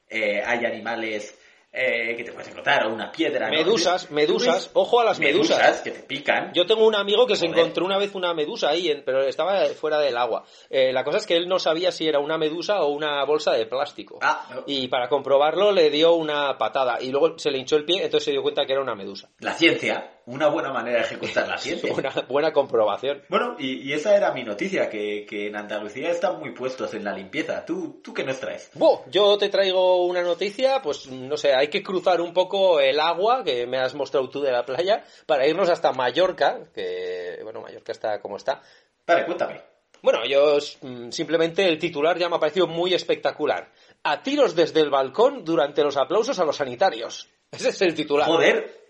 eh, 0.09 0.43
hay 0.43 0.65
animales 0.65 1.39
eh, 1.75 2.15
que 2.17 2.23
te 2.25 2.33
puedes 2.33 2.49
encontrar, 2.49 2.87
o 2.87 2.93
una 2.95 3.11
piedra. 3.11 3.49
¿no? 3.49 3.57
Medusas, 3.57 4.11
medusas, 4.11 4.71
ojo 4.75 5.01
a 5.01 5.05
las 5.05 5.19
medusas. 5.19 5.81
que 5.81 5.91
te 5.91 6.01
pican. 6.01 6.53
Yo 6.55 6.67
tengo 6.67 6.87
un 6.87 6.95
amigo 6.95 7.27
que 7.27 7.35
se 7.37 7.47
Joder. 7.47 7.61
encontró 7.61 7.85
una 7.85 7.99
vez 7.99 8.15
una 8.15 8.33
medusa 8.35 8.69
ahí, 8.69 8.89
en- 8.89 9.03
pero 9.05 9.23
estaba 9.25 9.65
fuera 9.67 9.99
del 9.99 10.17
agua. 10.17 10.45
Eh, 10.71 10.93
la 10.93 11.03
cosa 11.05 11.19
es 11.19 11.27
que 11.27 11.37
él 11.37 11.49
no 11.49 11.59
sabía 11.59 11.91
si 11.91 12.07
era 12.07 12.21
una 12.21 12.39
medusa 12.39 12.83
o 12.83 12.89
una 12.89 13.25
bolsa 13.25 13.53
de 13.53 13.67
plástico. 13.67 14.19
Ah, 14.23 14.47
no. 14.55 14.63
Y 14.67 14.89
para 14.89 15.09
comprobarlo 15.09 15.73
le 15.73 15.91
dio 15.91 16.15
una 16.15 16.57
patada 16.59 16.99
y 17.01 17.11
luego 17.11 17.39
se 17.39 17.51
le 17.51 17.59
hinchó 17.59 17.77
el 17.77 17.85
pie, 17.85 18.05
entonces 18.05 18.25
se 18.27 18.31
dio 18.31 18.43
cuenta 18.43 18.65
que 18.67 18.73
era 18.73 18.81
una 18.83 18.95
medusa. 18.95 19.31
La 19.41 19.55
ciencia, 19.55 20.21
una 20.27 20.49
buena 20.49 20.73
manera 20.73 20.99
de 20.99 21.05
ejecutar 21.05 21.49
la 21.49 21.59
ciencia. 21.59 21.93
Una 21.93 22.11
buena 22.29 22.53
comprobación. 22.53 23.23
Bueno, 23.29 23.57
y, 23.59 23.89
y 23.89 23.93
esa 23.93 24.17
era 24.17 24.33
mi 24.33 24.45
noticia, 24.45 24.89
que, 24.89 25.27
que 25.29 25.49
en 25.49 25.57
Andalucía 25.57 26.11
están 26.11 26.39
muy 26.39 26.53
puestos 26.53 26.95
en 26.95 27.05
la 27.05 27.13
limpieza. 27.13 27.65
¿Tú, 27.65 28.01
tú 28.03 28.15
qué 28.15 28.23
nos 28.25 28.39
traes? 28.39 28.71
Buah, 28.75 29.01
yo 29.11 29.37
te 29.39 29.49
traigo 29.49 30.05
una 30.07 30.23
noticia, 30.23 30.81
pues 30.83 31.09
no 31.11 31.37
sé, 31.37 31.53
hay 31.55 31.64
que 31.69 31.83
cruzar 31.83 32.21
un 32.21 32.33
poco 32.33 32.81
el 32.81 33.01
agua 33.01 33.45
que 33.45 33.67
me 33.67 33.79
has 33.79 33.95
mostrado 33.95 34.29
tú 34.29 34.41
de 34.41 34.53
la 34.53 34.65
playa 34.65 35.05
para 35.27 35.47
irnos 35.47 35.69
hasta 35.69 35.93
Mallorca, 35.93 36.61
que 36.75 37.41
bueno, 37.43 37.61
Mallorca 37.61 37.93
está 37.93 38.21
como 38.21 38.37
está. 38.37 38.63
Vale, 39.07 39.27
cuéntame. 39.27 39.61
Bueno, 40.03 40.27
yo 40.27 40.59
mm, 40.83 41.11
simplemente 41.11 41.67
el 41.67 41.79
titular 41.79 42.19
ya 42.19 42.29
me 42.29 42.37
ha 42.37 42.39
parecido 42.39 42.67
muy 42.67 42.93
espectacular. 42.93 43.71
A 44.03 44.23
tiros 44.23 44.55
desde 44.55 44.81
el 44.81 44.91
balcón 44.91 45.45
durante 45.45 45.83
los 45.83 45.97
aplausos 45.97 46.39
a 46.39 46.45
los 46.45 46.57
sanitarios. 46.57 47.29
Ese 47.51 47.71
es 47.71 47.81
el 47.81 47.95
titular. 47.95 48.27
Joder, 48.27 48.85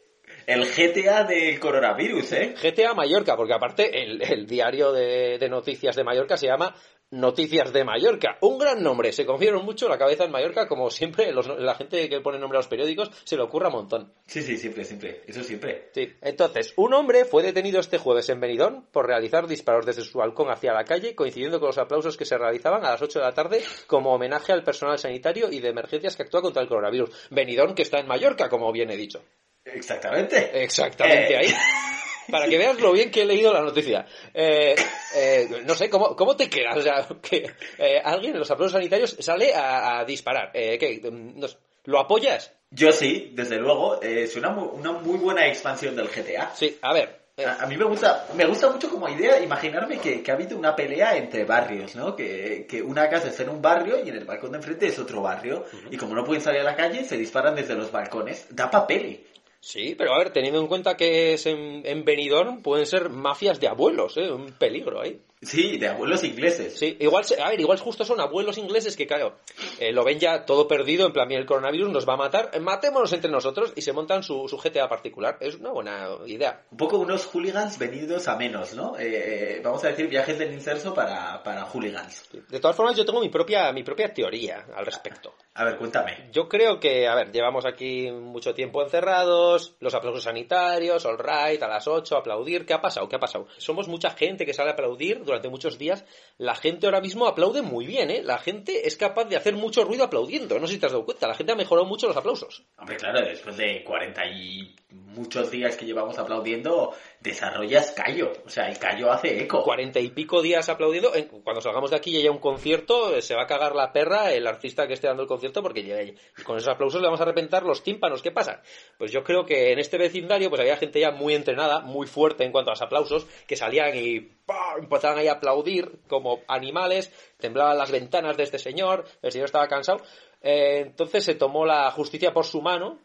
el 0.47 0.67
GTA 0.67 1.25
del 1.25 1.61
coronavirus, 1.61 2.33
¿eh? 2.33 2.55
GTA 2.61 2.95
Mallorca, 2.95 3.37
porque 3.37 3.55
aparte 3.55 4.03
el, 4.03 4.21
el 4.23 4.47
diario 4.47 4.93
de, 4.93 5.39
de 5.39 5.49
noticias 5.49 5.97
de 5.97 6.05
Mallorca 6.05 6.37
se 6.37 6.47
llama 6.47 6.75
Noticias 7.11 7.73
de 7.73 7.85
Mallorca. 7.85 8.39
Un 8.41 8.59
gran 8.59 8.83
nombre, 8.83 9.13
se 9.13 9.25
confiaron 9.25 9.65
mucho 9.65 9.89
la 9.89 9.97
cabeza 9.99 10.25
en 10.25 10.33
Mallorca, 10.33 10.67
como 10.67 10.91
siempre, 10.91 11.31
los- 11.33 11.47
la 11.47 11.75
gente 11.77 12.09
que 12.09 12.21
pone 12.21 12.41
nombre 12.41 12.57
a 12.57 12.61
los 12.61 12.67
periódicos 12.67 13.11
se 13.25 13.37
le 13.37 13.43
ocurra 13.43 13.69
un 13.69 13.75
montón. 13.75 14.13
Sí, 14.27 14.43
sí, 14.43 14.57
siempre, 14.57 14.85
siempre. 14.85 15.23
Eso 15.27 15.45
siempre. 15.45 15.91
Sí. 15.95 16.13
Entonces, 16.23 16.73
un 16.77 16.93
hombre 16.93 17.25
fue 17.25 17.45
detenido 17.45 17.79
este 17.79 17.99
jueves 17.99 18.29
en 18.31 18.41
Benidorm 18.41 18.87
por 18.91 19.07
realizar 19.07 19.47
disparos 19.47 19.87
desde 19.87 20.03
su 20.03 20.19
balcón 20.19 20.51
hacia 20.51 20.73
la 20.73 20.85
calle, 20.85 21.15
coincidiendo 21.15 21.61
con 21.61 21.69
los 21.69 21.79
aplausos 21.79 22.17
que 22.17 22.25
se 22.25 22.37
realizaban 22.37 22.85
a 22.85 22.91
las 22.91 23.03
8 23.03 23.21
de 23.21 23.25
la 23.27 23.33
tarde 23.33 23.63
como 23.87 24.13
homenaje 24.13 24.53
al 24.53 24.65
personal 24.65 24.99
sanitario 24.99 25.49
y 25.53 25.61
de 25.61 25.69
emergencias 25.69 26.17
que 26.17 26.25
actúa 26.25 26.43
contra 26.43 26.63
el 26.63 26.69
coronavirus. 26.69 27.11
Benidorm, 27.31 27.75
que 27.77 27.83
está 27.83 28.01
en 28.01 28.09
Mallorca, 28.09 28.49
como 28.49 28.73
bien 28.73 28.91
he 28.91 28.97
dicho. 28.97 29.23
Exactamente. 29.65 30.63
Exactamente 30.65 31.35
Eh. 31.35 31.37
ahí. 31.37 31.47
Para 32.31 32.49
que 32.49 32.59
veas 32.59 32.79
lo 32.81 32.93
bien 32.93 33.11
que 33.11 33.23
he 33.23 33.27
leído 33.27 33.53
la 33.53 33.61
noticia. 33.63 34.07
Eh, 34.33 34.75
eh, 35.17 35.63
no 35.65 35.75
sé, 35.75 35.89
¿cómo, 35.91 36.15
¿cómo 36.17 36.37
te 36.37 36.49
quedas? 36.49 36.77
O 36.77 36.83
sea, 36.83 37.07
que 37.23 37.51
eh, 37.79 38.01
alguien 38.05 38.33
en 38.33 38.39
los 38.41 38.51
aplausos 38.51 38.73
sanitarios 38.73 39.17
sale 39.21 39.55
a, 39.55 40.01
a 40.01 40.05
disparar. 40.05 40.51
Eh, 40.55 40.79
¿qué? 40.79 41.01
No 41.11 41.47
sé, 41.49 41.57
¿Lo 41.85 41.99
apoyas? 42.01 42.53
Yo 42.71 42.91
sí, 42.93 43.31
desde 43.35 43.57
luego. 43.59 44.03
eh, 44.03 44.23
Es 44.25 44.37
una, 44.37 44.49
una 44.51 44.93
muy 44.93 45.19
buena 45.19 45.47
expansión 45.47 45.95
del 45.95 46.09
GTA. 46.09 46.53
Sí, 46.55 46.79
a 46.81 46.93
ver. 46.95 47.21
eh, 47.37 47.45
A, 47.45 47.63
a 47.63 47.67
mí 47.67 47.77
me 47.77 47.85
gusta, 47.85 48.27
me 48.35 48.47
gusta 48.47 48.71
mucho 48.71 48.89
como 48.89 49.07
idea 49.09 49.39
imaginarme 49.41 49.99
que, 49.99 50.23
que 50.23 50.31
ha 50.31 50.35
habido 50.35 50.57
una 50.57 50.75
pelea 50.75 51.17
entre 51.17 51.45
barrios, 51.45 51.95
¿no? 51.95 52.17
Que, 52.17 52.67
que 52.69 52.81
una 52.83 53.09
casa 53.11 53.29
está 53.29 53.43
en 53.43 53.51
un 53.51 53.61
barrio 53.63 54.03
y 54.05 54.09
en 54.09 54.17
el 54.17 54.25
balcón 54.25 54.53
de 54.53 54.59
enfrente 54.59 54.87
es 54.87 54.99
otro 54.99 55.21
barrio. 55.21 55.67
Y 55.91 55.97
como 55.99 56.15
no 56.15 56.25
pueden 56.25 56.43
salir 56.43 56.63
a 56.63 56.65
la 56.65 56.75
calle, 56.75 57.05
se 57.05 57.17
disparan 57.19 57.55
desde 57.55 57.75
los 57.75 57.93
balcones. 57.93 58.47
Da 58.51 58.71
papel. 58.71 59.27
Sí, 59.65 59.95
pero 59.97 60.13
a 60.13 60.19
ver, 60.19 60.31
teniendo 60.31 60.61
en 60.61 60.67
cuenta 60.67 60.95
que 60.95 61.33
es 61.33 61.47
en, 61.47 61.81
en 61.87 62.05
Benidorm, 62.05 62.61
pueden 62.61 62.85
ser 62.85 63.09
mafias 63.09 63.59
de 63.59 63.67
abuelos, 63.67 64.15
¿eh? 64.19 64.31
Un 64.31 64.53
peligro 64.53 65.01
ahí. 65.01 65.19
Sí, 65.41 65.79
de 65.79 65.89
abuelos 65.89 66.23
ingleses. 66.23 66.79
Sí, 66.79 66.99
igual, 67.01 67.25
a 67.43 67.49
ver, 67.49 67.59
igual 67.59 67.79
justo 67.79 68.05
son 68.05 68.21
abuelos 68.21 68.59
ingleses 68.59 68.95
que, 68.95 69.07
claro, 69.07 69.39
eh, 69.81 69.91
lo 69.91 70.05
ven 70.05 70.19
ya 70.19 70.45
todo 70.45 70.69
perdido, 70.69 71.07
en 71.07 71.15
plan, 71.15 71.27
mira, 71.27 71.41
el 71.41 71.47
coronavirus 71.47 71.91
nos 71.91 72.07
va 72.07 72.13
a 72.13 72.19
matar, 72.19 72.51
eh, 72.53 72.61
matémonos 72.61 73.11
entre 73.15 73.31
nosotros 73.31 73.73
y 73.75 73.81
se 73.81 73.95
montan 73.95 74.23
su, 74.23 74.47
su 74.49 74.59
GTA 74.59 74.87
particular. 74.87 75.39
Es 75.41 75.55
una 75.55 75.71
buena 75.71 76.11
idea. 76.27 76.63
Un 76.71 76.77
poco 76.77 76.99
unos 76.99 77.25
hooligans 77.25 77.79
venidos 77.79 78.29
a 78.29 78.37
menos, 78.37 78.75
¿no? 78.75 78.99
Eh, 78.99 79.63
vamos 79.65 79.83
a 79.85 79.89
decir 79.89 80.09
viajes 80.09 80.39
del 80.39 80.53
inserso 80.53 80.93
para, 80.93 81.43
para 81.43 81.65
hooligans. 81.65 82.29
De 82.51 82.61
todas 82.61 82.77
formas, 82.77 82.99
yo 82.99 83.07
tengo 83.07 83.21
mi 83.23 83.31
propia, 83.31 83.73
mi 83.73 83.83
propia 83.83 84.13
teoría 84.13 84.67
al 84.75 84.85
respecto. 84.85 85.35
A 85.57 85.65
ver, 85.65 85.77
cuéntame. 85.77 86.31
Yo 86.33 86.49
creo 86.49 86.81
que, 86.81 87.07
a 87.07 87.15
ver, 87.15 87.31
llevamos 87.31 87.65
aquí 87.65 88.11
mucho 88.11 88.55
tiempo 88.55 88.83
encerrados, 88.83 89.77
los 89.79 89.95
aplausos 89.95 90.25
sanitarios, 90.25 91.05
all 91.07 91.17
right, 91.17 91.63
a 91.63 91.69
las 91.69 91.87
8, 91.87 92.17
aplaudir. 92.17 92.67
¿Qué 92.67 92.75
ha 92.75 92.81
pasado? 92.81 93.09
¿Qué 93.09 93.15
ha 93.15 93.21
pasado? 93.21 93.47
Somos 93.59 93.87
mucha 93.87 94.11
gente 94.11 94.45
que 94.47 94.53
sale 94.53 94.71
a 94.71 94.73
aplaudir 94.73 95.23
durante 95.25 95.49
muchos 95.49 95.79
días. 95.79 96.05
La 96.39 96.57
gente 96.57 96.87
ahora 96.87 97.01
mismo 97.01 97.29
aplaude 97.29 97.63
muy 97.63 97.87
bien, 97.87 98.11
¿eh? 98.11 98.21
La 98.25 98.39
gente 98.39 98.89
es 98.89 98.97
capaz 98.97 99.27
de 99.27 99.37
hacer 99.37 99.55
mucho 99.55 99.85
ruido 99.85 100.03
aplaudiendo. 100.03 100.59
No 100.59 100.67
sé 100.67 100.73
si 100.75 100.81
te 100.81 100.87
has 100.87 100.93
dado 100.93 101.05
cuenta. 101.05 101.29
La 101.29 101.35
gente 101.35 101.53
ha 101.53 101.57
mejorado 101.57 101.87
mucho 101.87 102.09
los 102.09 102.17
aplausos. 102.17 102.65
Hombre, 102.77 102.97
claro, 102.97 103.21
después 103.25 103.57
de 103.57 103.85
40 103.85 104.27
y 104.27 104.75
muchos 104.91 105.53
días 105.53 105.77
que 105.77 105.85
llevamos 105.87 106.19
aplaudiendo, 106.19 106.93
desarrollas 107.21 107.93
callo. 107.93 108.33
O 108.45 108.49
sea, 108.49 108.69
el 108.69 108.79
callo 108.81 109.13
hace 109.13 109.41
eco. 109.43 109.63
Cuarenta 109.63 110.01
y 110.01 110.09
pico 110.11 110.43
días 110.43 110.69
aplaudiendo. 110.69 111.15
En- 111.15 111.29
Cuando 111.45 111.61
salgamos 111.61 111.91
de 111.93 111.97
aquí 111.97 112.11
y 112.11 112.19
haya 112.21 112.33
un 112.33 112.39
concierto, 112.39 113.15
eh, 113.15 113.23
se 113.23 113.37
va 113.37 113.43
a 113.43 113.47
cagar 113.47 113.77
la 113.77 113.93
perra 113.93 114.33
el 114.33 114.47
artista 114.49 114.89
que 114.89 114.95
esté 114.95 115.07
dando 115.07 115.23
el 115.23 115.29
concierto 115.29 115.44
porque 115.53 115.83
llega 115.83 116.03
y 116.03 116.15
con 116.45 116.57
esos 116.57 116.69
aplausos 116.69 117.01
le 117.01 117.07
vamos 117.07 117.21
a 117.21 117.25
repentar 117.25 117.65
los 117.65 117.83
tímpanos. 117.83 118.23
¿Qué 118.23 118.31
pasa? 118.31 118.63
Pues 118.99 119.13
yo 119.13 119.23
creo 119.23 119.45
que 119.45 119.73
en 119.73 119.79
este 119.79 119.99
vecindario 119.99 120.49
pues 120.49 120.61
había 120.61 120.77
gente 120.77 121.01
ya 121.01 121.11
muy 121.11 121.35
entrenada, 121.35 121.81
muy 121.81 122.07
fuerte 122.07 122.45
en 122.45 122.53
cuanto 122.53 122.71
a 122.71 122.75
los 122.75 122.83
aplausos, 122.83 123.27
que 123.47 123.57
salían 123.57 123.97
y 123.97 124.33
empezaban 124.79 125.19
ahí 125.19 125.29
a 125.29 125.35
aplaudir 125.35 126.01
como 126.09 126.41
animales, 126.49 127.13
temblaban 127.39 127.79
las 127.79 127.91
ventanas 127.91 128.37
de 128.37 128.45
este 128.45 128.59
señor, 128.59 129.05
el 129.23 129.33
señor 129.33 129.47
estaba 129.47 129.69
cansado. 129.69 130.01
Eh, 130.41 130.83
entonces 130.87 131.25
se 131.25 131.35
tomó 131.35 131.65
la 131.65 131.91
justicia 131.91 132.33
por 132.33 132.45
su 132.45 132.61
mano 132.61 132.99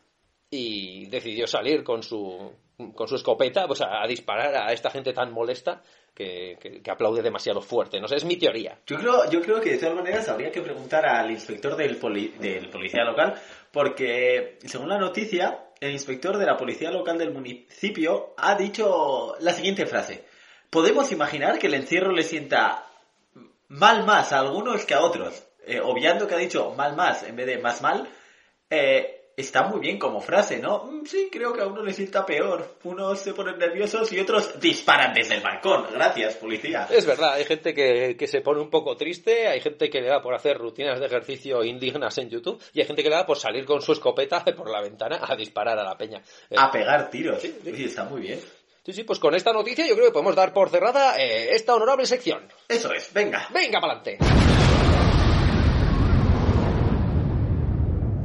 y 0.49 1.05
decidió 1.07 1.47
salir 1.47 1.83
con 1.83 2.03
su 2.03 2.51
con 2.95 3.09
su 3.09 3.15
escopeta 3.15 3.67
pues 3.67 3.81
a 3.81 4.07
disparar 4.07 4.55
a 4.55 4.71
esta 4.71 4.89
gente 4.89 5.11
tan 5.11 5.33
molesta 5.33 5.83
que, 6.13 6.57
que- 6.83 6.91
aplaude 6.91 7.21
demasiado 7.21 7.61
fuerte. 7.61 7.99
No 7.99 8.07
sé, 8.07 8.15
es 8.17 8.25
mi 8.25 8.37
teoría. 8.37 8.77
Yo 8.87 8.97
creo, 8.97 9.29
yo 9.29 9.41
creo 9.41 9.61
que 9.61 9.71
de 9.71 9.77
todas 9.77 9.95
maneras 9.95 10.27
habría 10.29 10.51
que 10.51 10.61
preguntar 10.61 11.05
al 11.05 11.31
inspector 11.31 11.75
del, 11.75 11.97
poli- 11.97 12.33
del 12.39 12.69
policía 12.69 13.03
local, 13.03 13.35
porque 13.71 14.57
según 14.65 14.89
la 14.89 14.97
noticia, 14.97 15.65
el 15.79 15.91
inspector 15.91 16.37
de 16.37 16.45
la 16.45 16.57
policía 16.57 16.91
local 16.91 17.17
del 17.17 17.31
municipio 17.31 18.33
ha 18.37 18.55
dicho 18.55 19.35
la 19.39 19.53
siguiente 19.53 19.85
frase. 19.85 20.25
Podemos 20.69 21.11
imaginar 21.11 21.57
que 21.57 21.67
el 21.67 21.73
encierro 21.73 22.11
le 22.11 22.23
sienta 22.23 22.85
mal 23.69 24.05
más 24.05 24.33
a 24.33 24.39
algunos 24.39 24.85
que 24.85 24.93
a 24.93 25.01
otros. 25.01 25.43
Eh, 25.65 25.79
obviando 25.81 26.27
que 26.27 26.35
ha 26.35 26.39
dicho 26.39 26.73
mal 26.75 26.95
más 26.95 27.23
en 27.23 27.35
vez 27.35 27.45
de 27.45 27.57
más 27.59 27.81
mal, 27.81 28.07
eh, 28.69 29.18
está 29.39 29.63
muy 29.63 29.79
bien 29.79 29.97
como 29.97 30.21
frase, 30.21 30.59
¿no? 30.59 30.85
Mm, 30.85 31.05
Sí, 31.05 31.29
creo 31.31 31.53
que 31.53 31.61
a 31.61 31.65
uno 31.65 31.81
le 31.81 31.93
sienta 31.93 32.25
peor. 32.25 32.75
Unos 32.83 33.19
se 33.19 33.33
ponen 33.33 33.57
nerviosos 33.57 34.11
y 34.11 34.19
otros 34.19 34.59
disparan 34.59 35.13
desde 35.13 35.35
el 35.35 35.41
balcón. 35.41 35.85
Gracias, 35.91 36.35
policía. 36.35 36.87
Es 36.91 37.05
verdad, 37.05 37.33
hay 37.33 37.45
gente 37.45 37.73
que, 37.73 38.15
que 38.17 38.27
se 38.27 38.41
pone 38.41 38.61
un 38.61 38.69
poco 38.69 38.95
triste, 38.95 39.47
hay 39.47 39.61
gente 39.61 39.89
que 39.89 40.01
le 40.01 40.07
da 40.07 40.21
por 40.21 40.33
hacer 40.35 40.57
rutinas 40.57 40.99
de 40.99 41.05
ejercicio 41.05 41.63
indignas 41.63 42.17
en 42.17 42.29
YouTube 42.29 42.61
y 42.73 42.81
hay 42.81 42.87
gente 42.87 43.01
que 43.01 43.09
le 43.09 43.15
da 43.15 43.25
por 43.25 43.37
salir 43.37 43.65
con 43.65 43.81
su 43.81 43.93
escopeta 43.93 44.43
por 44.57 44.69
la 44.69 44.81
ventana 44.81 45.19
a 45.21 45.35
disparar 45.35 45.79
a 45.79 45.83
la 45.83 45.97
peña. 45.97 46.21
Eh, 46.49 46.55
A 46.57 46.69
pegar 46.71 47.09
tiros. 47.09 47.41
Oye, 47.43 47.85
está 47.85 48.03
muy 48.03 48.21
bien. 48.21 48.39
Sí, 48.85 48.93
sí, 48.93 49.03
pues 49.03 49.19
con 49.19 49.35
esta 49.35 49.51
noticia 49.53 49.87
yo 49.87 49.93
creo 49.95 50.07
que 50.07 50.13
podemos 50.13 50.35
dar 50.35 50.53
por 50.53 50.69
cerrada 50.69 51.17
eh, 51.19 51.53
esta 51.53 51.75
honorable 51.75 52.05
sección. 52.05 52.47
Eso 52.67 52.91
es, 52.93 53.11
venga. 53.13 53.47
Venga, 53.51 53.79
pa'lante. 53.79 54.17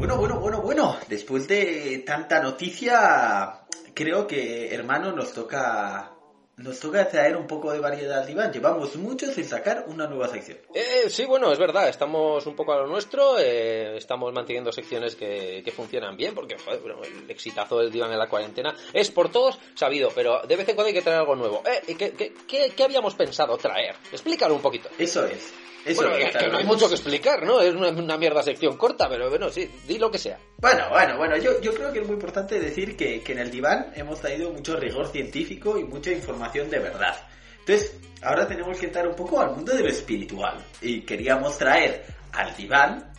Bueno, 0.04 0.18
bueno, 0.18 0.38
bueno, 0.38 0.60
bueno. 0.60 0.96
Después 1.08 1.48
de 1.48 2.02
tanta 2.04 2.38
noticia, 2.42 3.60
creo 3.94 4.26
que, 4.26 4.74
hermano, 4.74 5.12
nos 5.12 5.32
toca 5.32 6.10
nos 6.58 6.78
toca 6.78 7.08
traer 7.08 7.38
un 7.38 7.46
poco 7.46 7.72
de 7.72 7.78
variedad 7.78 8.20
al 8.20 8.26
diván. 8.26 8.52
Llevamos 8.52 8.94
mucho 8.96 9.32
sin 9.32 9.44
sacar 9.44 9.86
una 9.88 10.06
nueva 10.06 10.28
sección. 10.28 10.58
Eh, 10.74 11.08
sí, 11.08 11.24
bueno, 11.24 11.50
es 11.50 11.58
verdad, 11.58 11.88
estamos 11.88 12.46
un 12.46 12.54
poco 12.54 12.74
a 12.74 12.80
lo 12.80 12.86
nuestro, 12.86 13.38
eh, 13.38 13.96
estamos 13.96 14.30
manteniendo 14.34 14.70
secciones 14.72 15.16
que, 15.16 15.62
que 15.64 15.72
funcionan 15.72 16.18
bien, 16.18 16.34
porque 16.34 16.58
joder, 16.58 16.80
bueno, 16.80 17.00
el 17.02 17.30
exitazo 17.30 17.78
del 17.78 17.90
diván 17.90 18.12
en 18.12 18.18
la 18.18 18.28
cuarentena 18.28 18.76
es 18.92 19.10
por 19.10 19.32
todos 19.32 19.58
sabido, 19.74 20.10
pero 20.14 20.42
de 20.46 20.54
vez 20.54 20.68
en 20.68 20.74
cuando 20.74 20.88
hay 20.88 20.94
que 20.94 21.00
traer 21.00 21.20
algo 21.20 21.34
nuevo. 21.34 21.62
Eh, 21.64 21.94
¿qué, 21.96 22.10
qué, 22.12 22.34
qué, 22.46 22.74
qué 22.76 22.84
habíamos 22.84 23.14
pensado 23.14 23.56
traer? 23.56 23.96
Explícalo 24.12 24.54
un 24.54 24.60
poquito. 24.60 24.90
Eso 24.98 25.24
es. 25.24 25.54
Eso 25.84 26.02
bueno, 26.02 26.16
es, 26.16 26.36
que, 26.36 26.48
no 26.48 26.58
hay 26.58 26.64
mucho 26.64 26.88
que 26.88 26.94
explicar, 26.94 27.44
¿no? 27.44 27.60
Es 27.60 27.74
una, 27.74 27.88
una 27.88 28.16
mierda 28.16 28.42
sección 28.42 28.76
corta, 28.76 29.08
pero 29.08 29.28
bueno, 29.28 29.50
sí, 29.50 29.70
di 29.86 29.98
lo 29.98 30.10
que 30.10 30.18
sea. 30.18 30.38
Bueno, 30.58 30.88
bueno, 30.90 31.16
bueno, 31.18 31.36
yo, 31.36 31.60
yo 31.60 31.74
creo 31.74 31.92
que 31.92 32.00
es 32.00 32.06
muy 32.06 32.14
importante 32.14 32.58
decir 32.58 32.96
que, 32.96 33.20
que 33.22 33.32
en 33.32 33.38
el 33.38 33.50
diván 33.50 33.92
hemos 33.94 34.20
traído 34.20 34.50
mucho 34.50 34.76
rigor 34.76 35.08
científico 35.08 35.78
y 35.78 35.84
mucha 35.84 36.10
información 36.10 36.70
de 36.70 36.78
verdad. 36.78 37.16
Entonces, 37.60 37.98
ahora 38.22 38.46
tenemos 38.46 38.78
que 38.78 38.86
entrar 38.86 39.06
un 39.06 39.14
poco 39.14 39.40
al 39.40 39.54
mundo 39.54 39.74
de 39.74 39.82
lo 39.82 39.88
espiritual. 39.88 40.58
Y 40.80 41.02
queríamos 41.02 41.56
traer 41.58 42.04
al 42.32 42.54
diván, 42.56 43.13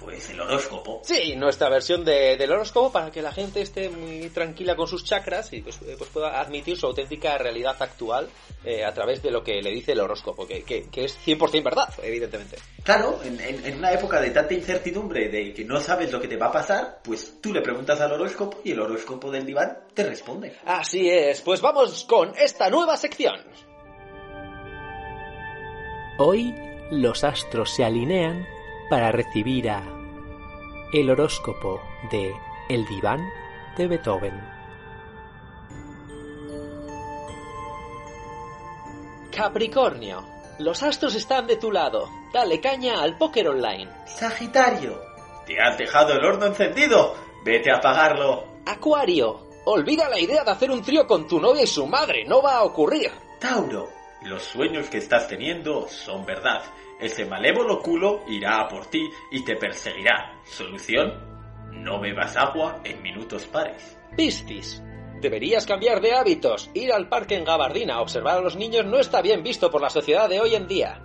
pues 0.00 0.30
el 0.30 0.40
horóscopo. 0.40 1.02
Sí, 1.04 1.36
nuestra 1.36 1.68
versión 1.68 2.04
de- 2.04 2.36
del 2.36 2.50
horóscopo 2.50 2.90
para 2.90 3.10
que 3.10 3.20
la 3.22 3.32
gente 3.32 3.60
esté 3.60 3.88
muy 3.90 4.30
tranquila 4.30 4.74
con 4.74 4.86
sus 4.88 5.04
chakras 5.04 5.52
y 5.52 5.60
pues, 5.60 5.76
eh, 5.82 5.94
pues 5.98 6.08
pueda 6.10 6.40
admitir 6.40 6.76
su 6.78 6.86
auténtica 6.86 7.36
realidad 7.38 7.76
actual 7.78 8.28
eh, 8.64 8.84
a 8.84 8.92
través 8.94 9.22
de 9.22 9.30
lo 9.30 9.42
que 9.44 9.60
le 9.62 9.70
dice 9.70 9.92
el 9.92 10.00
horóscopo, 10.00 10.46
que, 10.46 10.62
que, 10.64 10.88
que 10.90 11.04
es 11.04 11.18
100% 11.26 11.62
verdad, 11.62 11.88
evidentemente. 12.02 12.56
Claro, 12.82 13.20
en, 13.24 13.38
en- 13.40 13.64
en 13.64 13.78
una 13.78 13.92
época 13.92 14.20
de 14.20 14.30
tanta 14.30 14.54
incertidumbre, 14.54 15.28
de 15.28 15.52
que 15.52 15.64
no 15.64 15.80
sabes 15.80 16.10
lo 16.10 16.20
que 16.20 16.28
te 16.28 16.36
va 16.36 16.46
a 16.46 16.52
pasar, 16.52 17.00
pues 17.04 17.40
tú 17.40 17.52
le 17.52 17.60
preguntas 17.60 18.00
al 18.00 18.12
horóscopo 18.12 18.60
y 18.64 18.72
el 18.72 18.80
horóscopo 18.80 19.30
del 19.30 19.44
diván 19.46 19.78
te 19.94 20.02
responde. 20.04 20.56
Así 20.64 21.08
es, 21.10 21.40
pues 21.42 21.60
vamos 21.60 22.04
con 22.04 22.32
esta 22.38 22.68
nueva 22.70 22.96
sección. 22.96 23.36
Hoy 26.18 26.54
los 26.90 27.24
astros 27.24 27.70
se 27.74 27.84
alinean 27.84 28.46
para 28.90 29.12
recibir 29.12 29.70
a 29.70 29.82
el 30.92 31.08
horóscopo 31.08 31.80
de 32.10 32.34
El 32.68 32.84
diván 32.86 33.20
de 33.76 33.86
Beethoven. 33.86 34.34
Capricornio, 39.34 40.26
los 40.58 40.82
astros 40.82 41.14
están 41.14 41.46
de 41.46 41.56
tu 41.56 41.70
lado. 41.70 42.08
Dale 42.34 42.60
caña 42.60 43.00
al 43.00 43.16
póker 43.16 43.48
online. 43.48 43.88
Sagitario, 44.06 45.00
¿te 45.46 45.60
has 45.60 45.78
dejado 45.78 46.12
el 46.12 46.24
horno 46.24 46.46
encendido? 46.46 47.14
Vete 47.44 47.70
a 47.70 47.76
apagarlo. 47.76 48.44
Acuario, 48.66 49.46
olvida 49.66 50.08
la 50.08 50.18
idea 50.18 50.42
de 50.42 50.50
hacer 50.50 50.70
un 50.72 50.82
trío 50.82 51.06
con 51.06 51.28
tu 51.28 51.40
novia 51.40 51.62
y 51.62 51.68
su 51.68 51.86
madre, 51.86 52.24
no 52.26 52.42
va 52.42 52.56
a 52.56 52.64
ocurrir. 52.64 53.12
Tauro, 53.38 53.88
los 54.22 54.42
sueños 54.42 54.88
que 54.88 54.98
estás 54.98 55.28
teniendo 55.28 55.88
son 55.88 56.26
verdad. 56.26 56.62
Ese 57.00 57.24
malévolo 57.24 57.80
culo 57.80 58.22
irá 58.28 58.60
a 58.60 58.68
por 58.68 58.86
ti 58.86 59.08
y 59.30 59.44
te 59.44 59.56
perseguirá. 59.56 60.38
Solución, 60.44 61.14
no 61.72 62.00
bebas 62.00 62.36
agua 62.36 62.80
en 62.84 63.02
minutos 63.02 63.46
pares. 63.46 63.96
Piscis. 64.16 64.82
Deberías 65.20 65.66
cambiar 65.66 66.00
de 66.00 66.14
hábitos. 66.14 66.70
Ir 66.74 66.92
al 66.92 67.08
parque 67.08 67.36
en 67.36 67.44
gabardina 67.44 67.94
a 67.94 68.00
observar 68.00 68.38
a 68.38 68.40
los 68.40 68.56
niños 68.56 68.86
no 68.86 68.98
está 68.98 69.22
bien 69.22 69.42
visto 69.42 69.70
por 69.70 69.80
la 69.80 69.90
sociedad 69.90 70.28
de 70.28 70.40
hoy 70.40 70.54
en 70.54 70.66
día. 70.66 71.00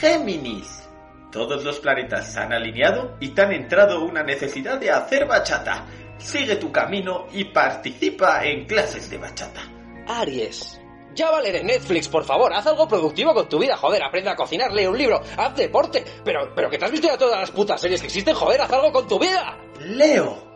Géminis, 0.00 0.88
todos 1.30 1.64
los 1.64 1.80
planetas 1.80 2.32
se 2.32 2.40
han 2.40 2.52
alineado 2.52 3.16
y 3.20 3.28
te 3.28 3.42
han 3.42 3.52
entrado 3.52 4.04
una 4.04 4.22
necesidad 4.22 4.78
de 4.78 4.90
hacer 4.90 5.26
bachata. 5.26 5.84
Sigue 6.18 6.56
tu 6.56 6.72
camino 6.72 7.26
y 7.32 7.44
participa 7.44 8.44
en 8.44 8.66
clases 8.66 9.10
de 9.10 9.18
bachata. 9.18 9.62
Aries. 10.06 10.80
Ya 11.16 11.30
vale 11.30 11.50
de 11.50 11.64
Netflix, 11.64 12.08
por 12.08 12.24
favor, 12.24 12.52
haz 12.52 12.66
algo 12.66 12.86
productivo 12.86 13.32
con 13.32 13.48
tu 13.48 13.58
vida, 13.58 13.76
joder, 13.76 14.02
aprende 14.02 14.30
a 14.30 14.36
cocinar, 14.36 14.70
lee 14.72 14.86
un 14.86 14.98
libro, 14.98 15.20
haz 15.36 15.56
deporte, 15.56 16.04
pero, 16.22 16.52
pero 16.54 16.68
que 16.68 16.76
te 16.76 16.84
has 16.84 16.90
visto 16.92 17.08
ya 17.08 17.16
todas 17.16 17.40
las 17.40 17.50
putas 17.50 17.80
series 17.80 18.00
que 18.00 18.06
existen, 18.06 18.34
joder, 18.34 18.60
haz 18.60 18.70
algo 18.70 18.92
con 18.92 19.08
tu 19.08 19.18
vida. 19.18 19.58
Leo, 19.80 20.46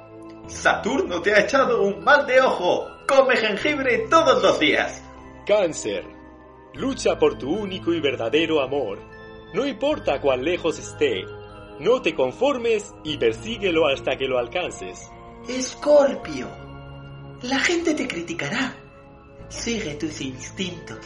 Saturno 0.50 1.22
te 1.22 1.32
ha 1.32 1.40
echado 1.40 1.82
un 1.82 2.02
mal 2.04 2.26
de 2.26 2.40
ojo. 2.40 2.88
Come 3.08 3.36
jengibre 3.36 4.06
todos 4.10 4.42
los 4.42 4.58
días. 4.58 5.02
Cáncer. 5.46 6.04
Lucha 6.74 7.18
por 7.18 7.38
tu 7.38 7.50
único 7.50 7.92
y 7.92 8.00
verdadero 8.00 8.60
amor. 8.60 8.98
No 9.54 9.66
importa 9.66 10.20
cuán 10.20 10.44
lejos 10.44 10.78
esté. 10.78 11.24
No 11.78 12.02
te 12.02 12.14
conformes 12.14 12.92
y 13.04 13.16
persíguelo 13.16 13.88
hasta 13.88 14.16
que 14.16 14.26
lo 14.26 14.38
alcances. 14.38 15.10
Escorpio, 15.48 16.48
la 17.42 17.58
gente 17.60 17.94
te 17.94 18.06
criticará. 18.06 18.74
Sigue 19.50 19.94
tus 19.96 20.20
instintos. 20.22 20.98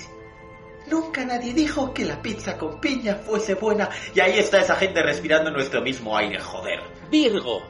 Nunca 0.87 1.24
nadie 1.24 1.54
dijo 1.54 1.92
que 1.94 2.04
la 2.04 2.20
pizza 2.20 2.59
con 2.59 2.78
piña 2.78 3.16
fuese 3.16 3.54
buena 3.54 3.88
y 4.14 4.20
ahí 4.20 4.38
está 4.38 4.61
esa 4.61 4.76
gente 4.76 5.02
respirando 5.02 5.50
nuestro 5.50 5.80
mismo 5.80 6.16
aire, 6.16 6.38
joder. 6.38 6.80
Virgo. 7.11 7.62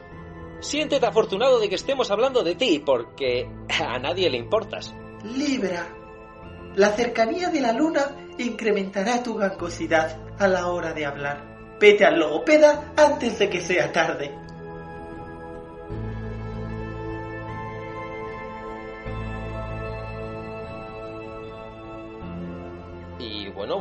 Siéntete 0.59 1.05
afortunado 1.05 1.59
de 1.59 1.69
que 1.69 1.75
estemos 1.75 2.11
hablando 2.11 2.43
de 2.43 2.55
ti, 2.55 2.81
porque 2.85 3.49
a 3.69 3.99
nadie 3.99 4.29
le 4.29 4.37
importas. 4.37 4.93
Libra, 5.23 5.87
la 6.75 6.89
cercanía 6.89 7.49
de 7.49 7.61
la 7.61 7.71
luna 7.71 8.33
incrementará 8.37 9.23
tu 9.23 9.35
gangosidad 9.35 10.19
a 10.37 10.47
la 10.47 10.67
hora 10.67 10.93
de 10.93 11.05
hablar. 11.05 11.77
Vete 11.79 12.05
al 12.05 12.19
logopeda 12.19 12.93
antes 12.97 13.39
de 13.39 13.49
que 13.49 13.61
sea 13.61 13.91
tarde. 13.91 14.44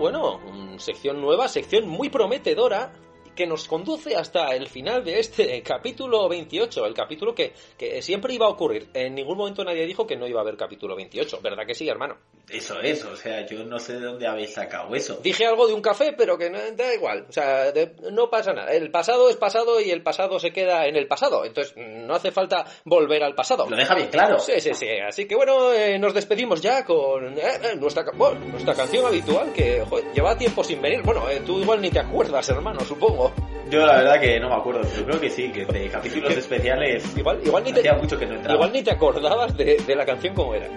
Bueno, 0.05 0.39
mm, 0.39 0.77
sección 0.81 1.23
nueva, 1.23 1.49
sección 1.49 1.89
muy 1.89 2.11
prometedora 2.11 2.93
que 3.35 3.47
nos 3.47 3.69
conduce 3.69 4.17
hasta 4.17 4.55
el 4.55 4.69
final 4.69 5.05
de 5.05 5.19
este 5.21 5.63
capítulo 5.65 6.29
28, 6.29 6.87
el 6.87 6.95
capítulo 6.95 7.35
que, 7.35 7.53
que 7.79 8.01
siempre 8.03 8.35
iba 8.35 8.47
a 8.47 8.51
ocurrir. 8.51 8.89
En 8.95 9.15
ningún 9.15 9.37
momento 9.39 9.65
nadie 9.65 9.87
dijo 9.87 10.07
que 10.07 10.17
no 10.17 10.27
iba 10.27 10.41
a 10.41 10.43
haber 10.43 10.57
capítulo 10.57 10.97
28, 10.97 11.41
¿verdad 11.43 11.67
que 11.67 11.75
sí, 11.75 11.89
hermano? 11.89 12.17
Eso 12.49 12.79
es, 12.81 13.05
o 13.05 13.17
sea, 13.17 13.47
yo 13.47 13.65
no 13.65 13.79
sé 13.79 13.95
de 13.95 14.01
dónde 14.01 14.27
habéis 14.27 14.53
sacado 14.53 14.95
eso. 14.95 15.19
Dije 15.23 15.47
algo 15.47 15.67
de 15.67 15.73
un 15.75 15.81
café, 15.81 16.13
pero 16.17 16.37
que 16.37 16.51
no, 16.51 16.59
da 16.77 16.95
igual, 16.95 17.27
o 17.29 17.33
sea, 17.33 17.73
de- 17.73 17.95
no 18.13 18.29
pasa 18.29 18.53
nada. 18.53 18.73
El 18.73 18.91
pasado 18.91 19.31
es 19.31 19.37
pasado 19.37 19.81
y 19.81 19.91
el 19.91 20.03
pasado 20.03 20.39
se 20.39 20.53
queda 20.53 20.87
en 20.87 20.97
el 20.97 21.07
pasado, 21.07 21.45
entonces 21.45 21.75
no 21.77 22.15
hace 22.15 22.31
falta 22.33 22.65
volver 22.85 23.23
al 23.23 23.35
pasado. 23.35 23.67
Lo 23.69 23.77
deja 23.77 23.95
bien 23.95 24.09
claro. 24.09 24.39
Sí, 24.39 24.61
sí, 24.61 24.75
sí. 24.75 24.87
Así 25.07 25.27
que 25.27 25.35
bueno, 25.35 25.73
eh, 25.73 25.99
nos 25.99 26.13
despedimos 26.13 26.61
ya 26.61 26.85
con 26.85 27.39
eh, 27.39 27.43
eh, 27.63 27.77
nuestra, 27.77 28.05
bueno, 28.15 28.39
nuestra 28.47 28.75
canción 28.75 29.07
habitual 29.07 29.53
que 29.53 29.81
joder, 29.89 30.05
lleva 30.13 30.37
tiempo 30.37 30.63
sin 30.63 30.83
venir. 30.83 31.01
Bueno, 31.03 31.25
tú 31.47 31.61
igual 31.61 31.81
ni 31.81 31.91
te 31.91 32.01
acuerdas, 32.01 32.47
hermano, 32.51 32.81
supongo. 32.81 33.24
Yo 33.71 33.87
la 33.87 33.97
verdad 33.97 34.21
que 34.21 34.39
no 34.39 34.49
me 34.49 34.57
acuerdo, 34.57 34.83
pero 34.83 35.07
creo 35.07 35.21
que 35.21 35.31
sí, 35.31 35.51
que 35.51 35.65
de 35.65 35.89
capítulos 35.89 36.37
especiales 36.37 37.05
Igual, 37.17 37.41
igual, 37.45 37.65
ni, 37.65 37.73
te, 37.73 37.81
hacía 37.81 37.95
mucho 37.95 38.19
que 38.19 38.27
no 38.27 38.35
entraba. 38.35 38.55
igual 38.55 38.73
ni 38.73 38.83
te 38.83 38.91
acordabas 38.93 39.57
de, 39.57 39.77
de 39.87 39.97
la 39.97 40.05
canción 40.05 40.35
como 40.35 40.55
era. 40.55 40.69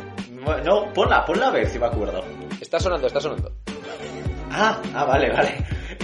No, 0.63 0.93
ponla, 0.93 1.25
ponla 1.25 1.47
a 1.47 1.51
ver 1.51 1.67
si 1.67 1.77
me 1.77 1.87
acuerdo. 1.87 2.23
Está 2.61 2.79
sonando, 2.79 3.07
está 3.07 3.19
sonando. 3.19 3.51
Ah, 4.49 4.81
ah, 4.93 5.03
vale, 5.03 5.29
vale. 5.29 5.55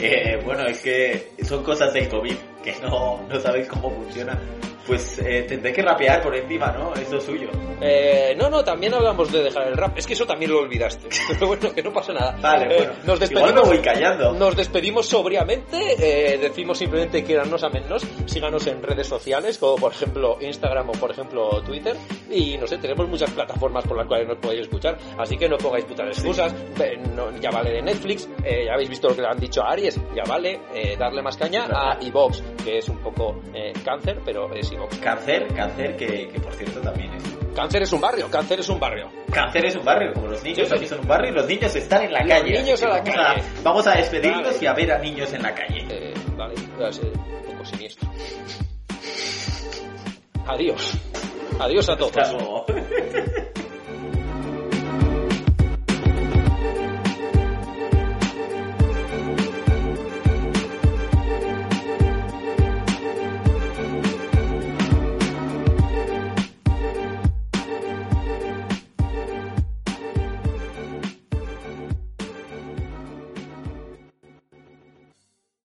Eh, 0.02 0.42
bueno, 0.44 0.66
es 0.66 0.82
que 0.82 1.32
son 1.44 1.64
cosas 1.64 1.94
del 1.94 2.10
COVID, 2.10 2.36
que 2.62 2.76
no, 2.82 3.26
no 3.30 3.40
sabéis 3.40 3.68
cómo 3.68 3.90
funciona. 3.90 4.38
Pues 4.88 5.18
eh, 5.20 5.46
tendré 5.48 5.72
que 5.72 5.82
rapear 5.82 6.22
por 6.22 6.36
encima, 6.36 6.72
¿no? 6.72 6.94
Eso 6.94 7.18
es 7.18 7.24
suyo. 7.24 7.50
Eh, 7.82 8.36
no, 8.38 8.50
no, 8.50 8.64
también 8.64 8.94
hablamos 8.94 9.32
de 9.32 9.44
dejar 9.44 9.68
el 9.68 9.78
rap. 9.78 9.98
Es 9.98 10.06
que 10.06 10.14
eso 10.14 10.26
también 10.26 10.52
lo 10.52 10.60
olvidaste. 10.60 11.08
Pero 11.30 11.48
bueno, 11.48 11.74
que 11.74 11.82
no 11.82 11.92
pasa 11.94 12.14
nada. 12.14 12.38
Vale, 12.42 12.66
Eh, 12.66 12.78
bueno. 12.78 12.94
nos 12.94 13.02
Igual 13.04 13.20
me 13.20 13.28
despedimos. 13.52 13.68
voy 13.68 13.80
callando. 13.80 14.34
Nos 14.34 14.56
despedimos 14.56 15.06
sobriamente, 15.08 15.78
eh, 16.00 16.38
decimos 16.38 16.78
simplemente 16.78 17.24
quédanos 17.24 17.64
a 17.64 17.70
menos, 17.70 18.06
síganos 18.26 18.68
en 18.68 18.82
redes 18.84 19.08
sociales, 19.08 19.58
como 19.58 19.76
por 19.76 19.92
ejemplo 19.94 20.38
Instagram 20.42 20.90
o 20.90 20.94
por 20.94 21.12
ejemplo 21.12 21.62
Twitter, 21.66 21.96
y 22.30 22.58
no 22.58 22.68
sé, 22.68 22.78
tenemos 22.78 23.08
muchas 23.08 23.32
plataformas 23.32 23.86
por 23.86 23.98
las 23.98 24.08
cuales 24.08 24.28
nos 24.28 24.38
podéis 24.38 24.62
escuchar, 24.62 24.98
así 25.18 25.38
que 25.38 25.48
no 25.50 25.58
pongáis 25.58 25.86
putas 25.86 26.08
excusas, 26.08 26.54
no- 27.16 27.32
ya 27.40 27.50
vale 27.52 27.72
de 27.72 27.82
Netflix, 27.82 28.28
eh, 28.44 28.64
ya 28.66 28.74
habéis 28.74 28.90
visto 28.90 29.10
lo 29.10 29.16
que 29.16 29.22
le 29.22 29.28
han 29.28 29.40
dicho 29.40 29.62
a 29.64 29.72
Aries, 29.72 30.00
ya 30.16 30.24
vale, 30.28 30.60
eh, 30.74 30.96
darle 30.98 31.22
más 31.22 31.38
caña 31.38 31.68
a 31.72 31.98
Evox, 32.02 32.42
que 32.64 32.78
es 32.80 32.90
un 32.90 32.98
poco 33.00 33.42
cáncer, 33.84 34.20
pero 34.26 34.54
es 34.54 34.72
Cáncer, 35.02 35.48
cáncer, 35.56 35.96
que, 35.96 36.28
que 36.30 36.40
por 36.40 36.54
cierto 36.54 36.80
también 36.82 37.14
es. 37.14 37.24
Cáncer 37.56 37.84
es 37.84 37.94
un 37.94 38.02
barrio, 38.02 38.30
cáncer 38.32 38.60
es 38.60 38.70
un 38.70 38.80
barrio. 38.80 39.10
Cáncer 39.32 39.66
es 39.66 39.76
un 39.76 39.86
barrio, 39.86 40.12
como 40.14 40.28
los 40.28 40.44
niños 40.44 40.68
Sí, 40.68 40.76
aquí 40.76 40.88
son 40.88 41.00
un 41.02 41.08
barrio 41.08 41.32
y 41.32 41.34
los 41.36 41.48
niños 41.48 41.76
están 41.76 42.04
en 42.04 42.14
la 42.14 42.22
Los 42.22 42.30
calle. 42.30 42.52
niños 42.62 42.82
a 42.84 42.88
la 42.90 42.96
vamos 42.98 43.10
calle. 43.16 43.42
A, 43.42 43.62
vamos 43.64 43.88
a 43.88 43.92
despedirnos 43.96 44.44
Vale. 44.46 44.58
y 44.62 44.66
a 44.66 44.74
ver 44.74 44.92
a 44.92 44.98
niños 44.98 45.34
en 45.34 45.42
la 45.44 45.54
calle. 45.54 45.86
Eh, 45.90 46.14
vale, 46.36 46.56
ser 46.92 47.06
un 47.06 47.44
poco 47.52 47.66
siniestro. 47.66 48.10
Adiós. 50.48 50.98
Adiós 51.60 51.90
a 51.90 51.96
todos. 51.96 52.12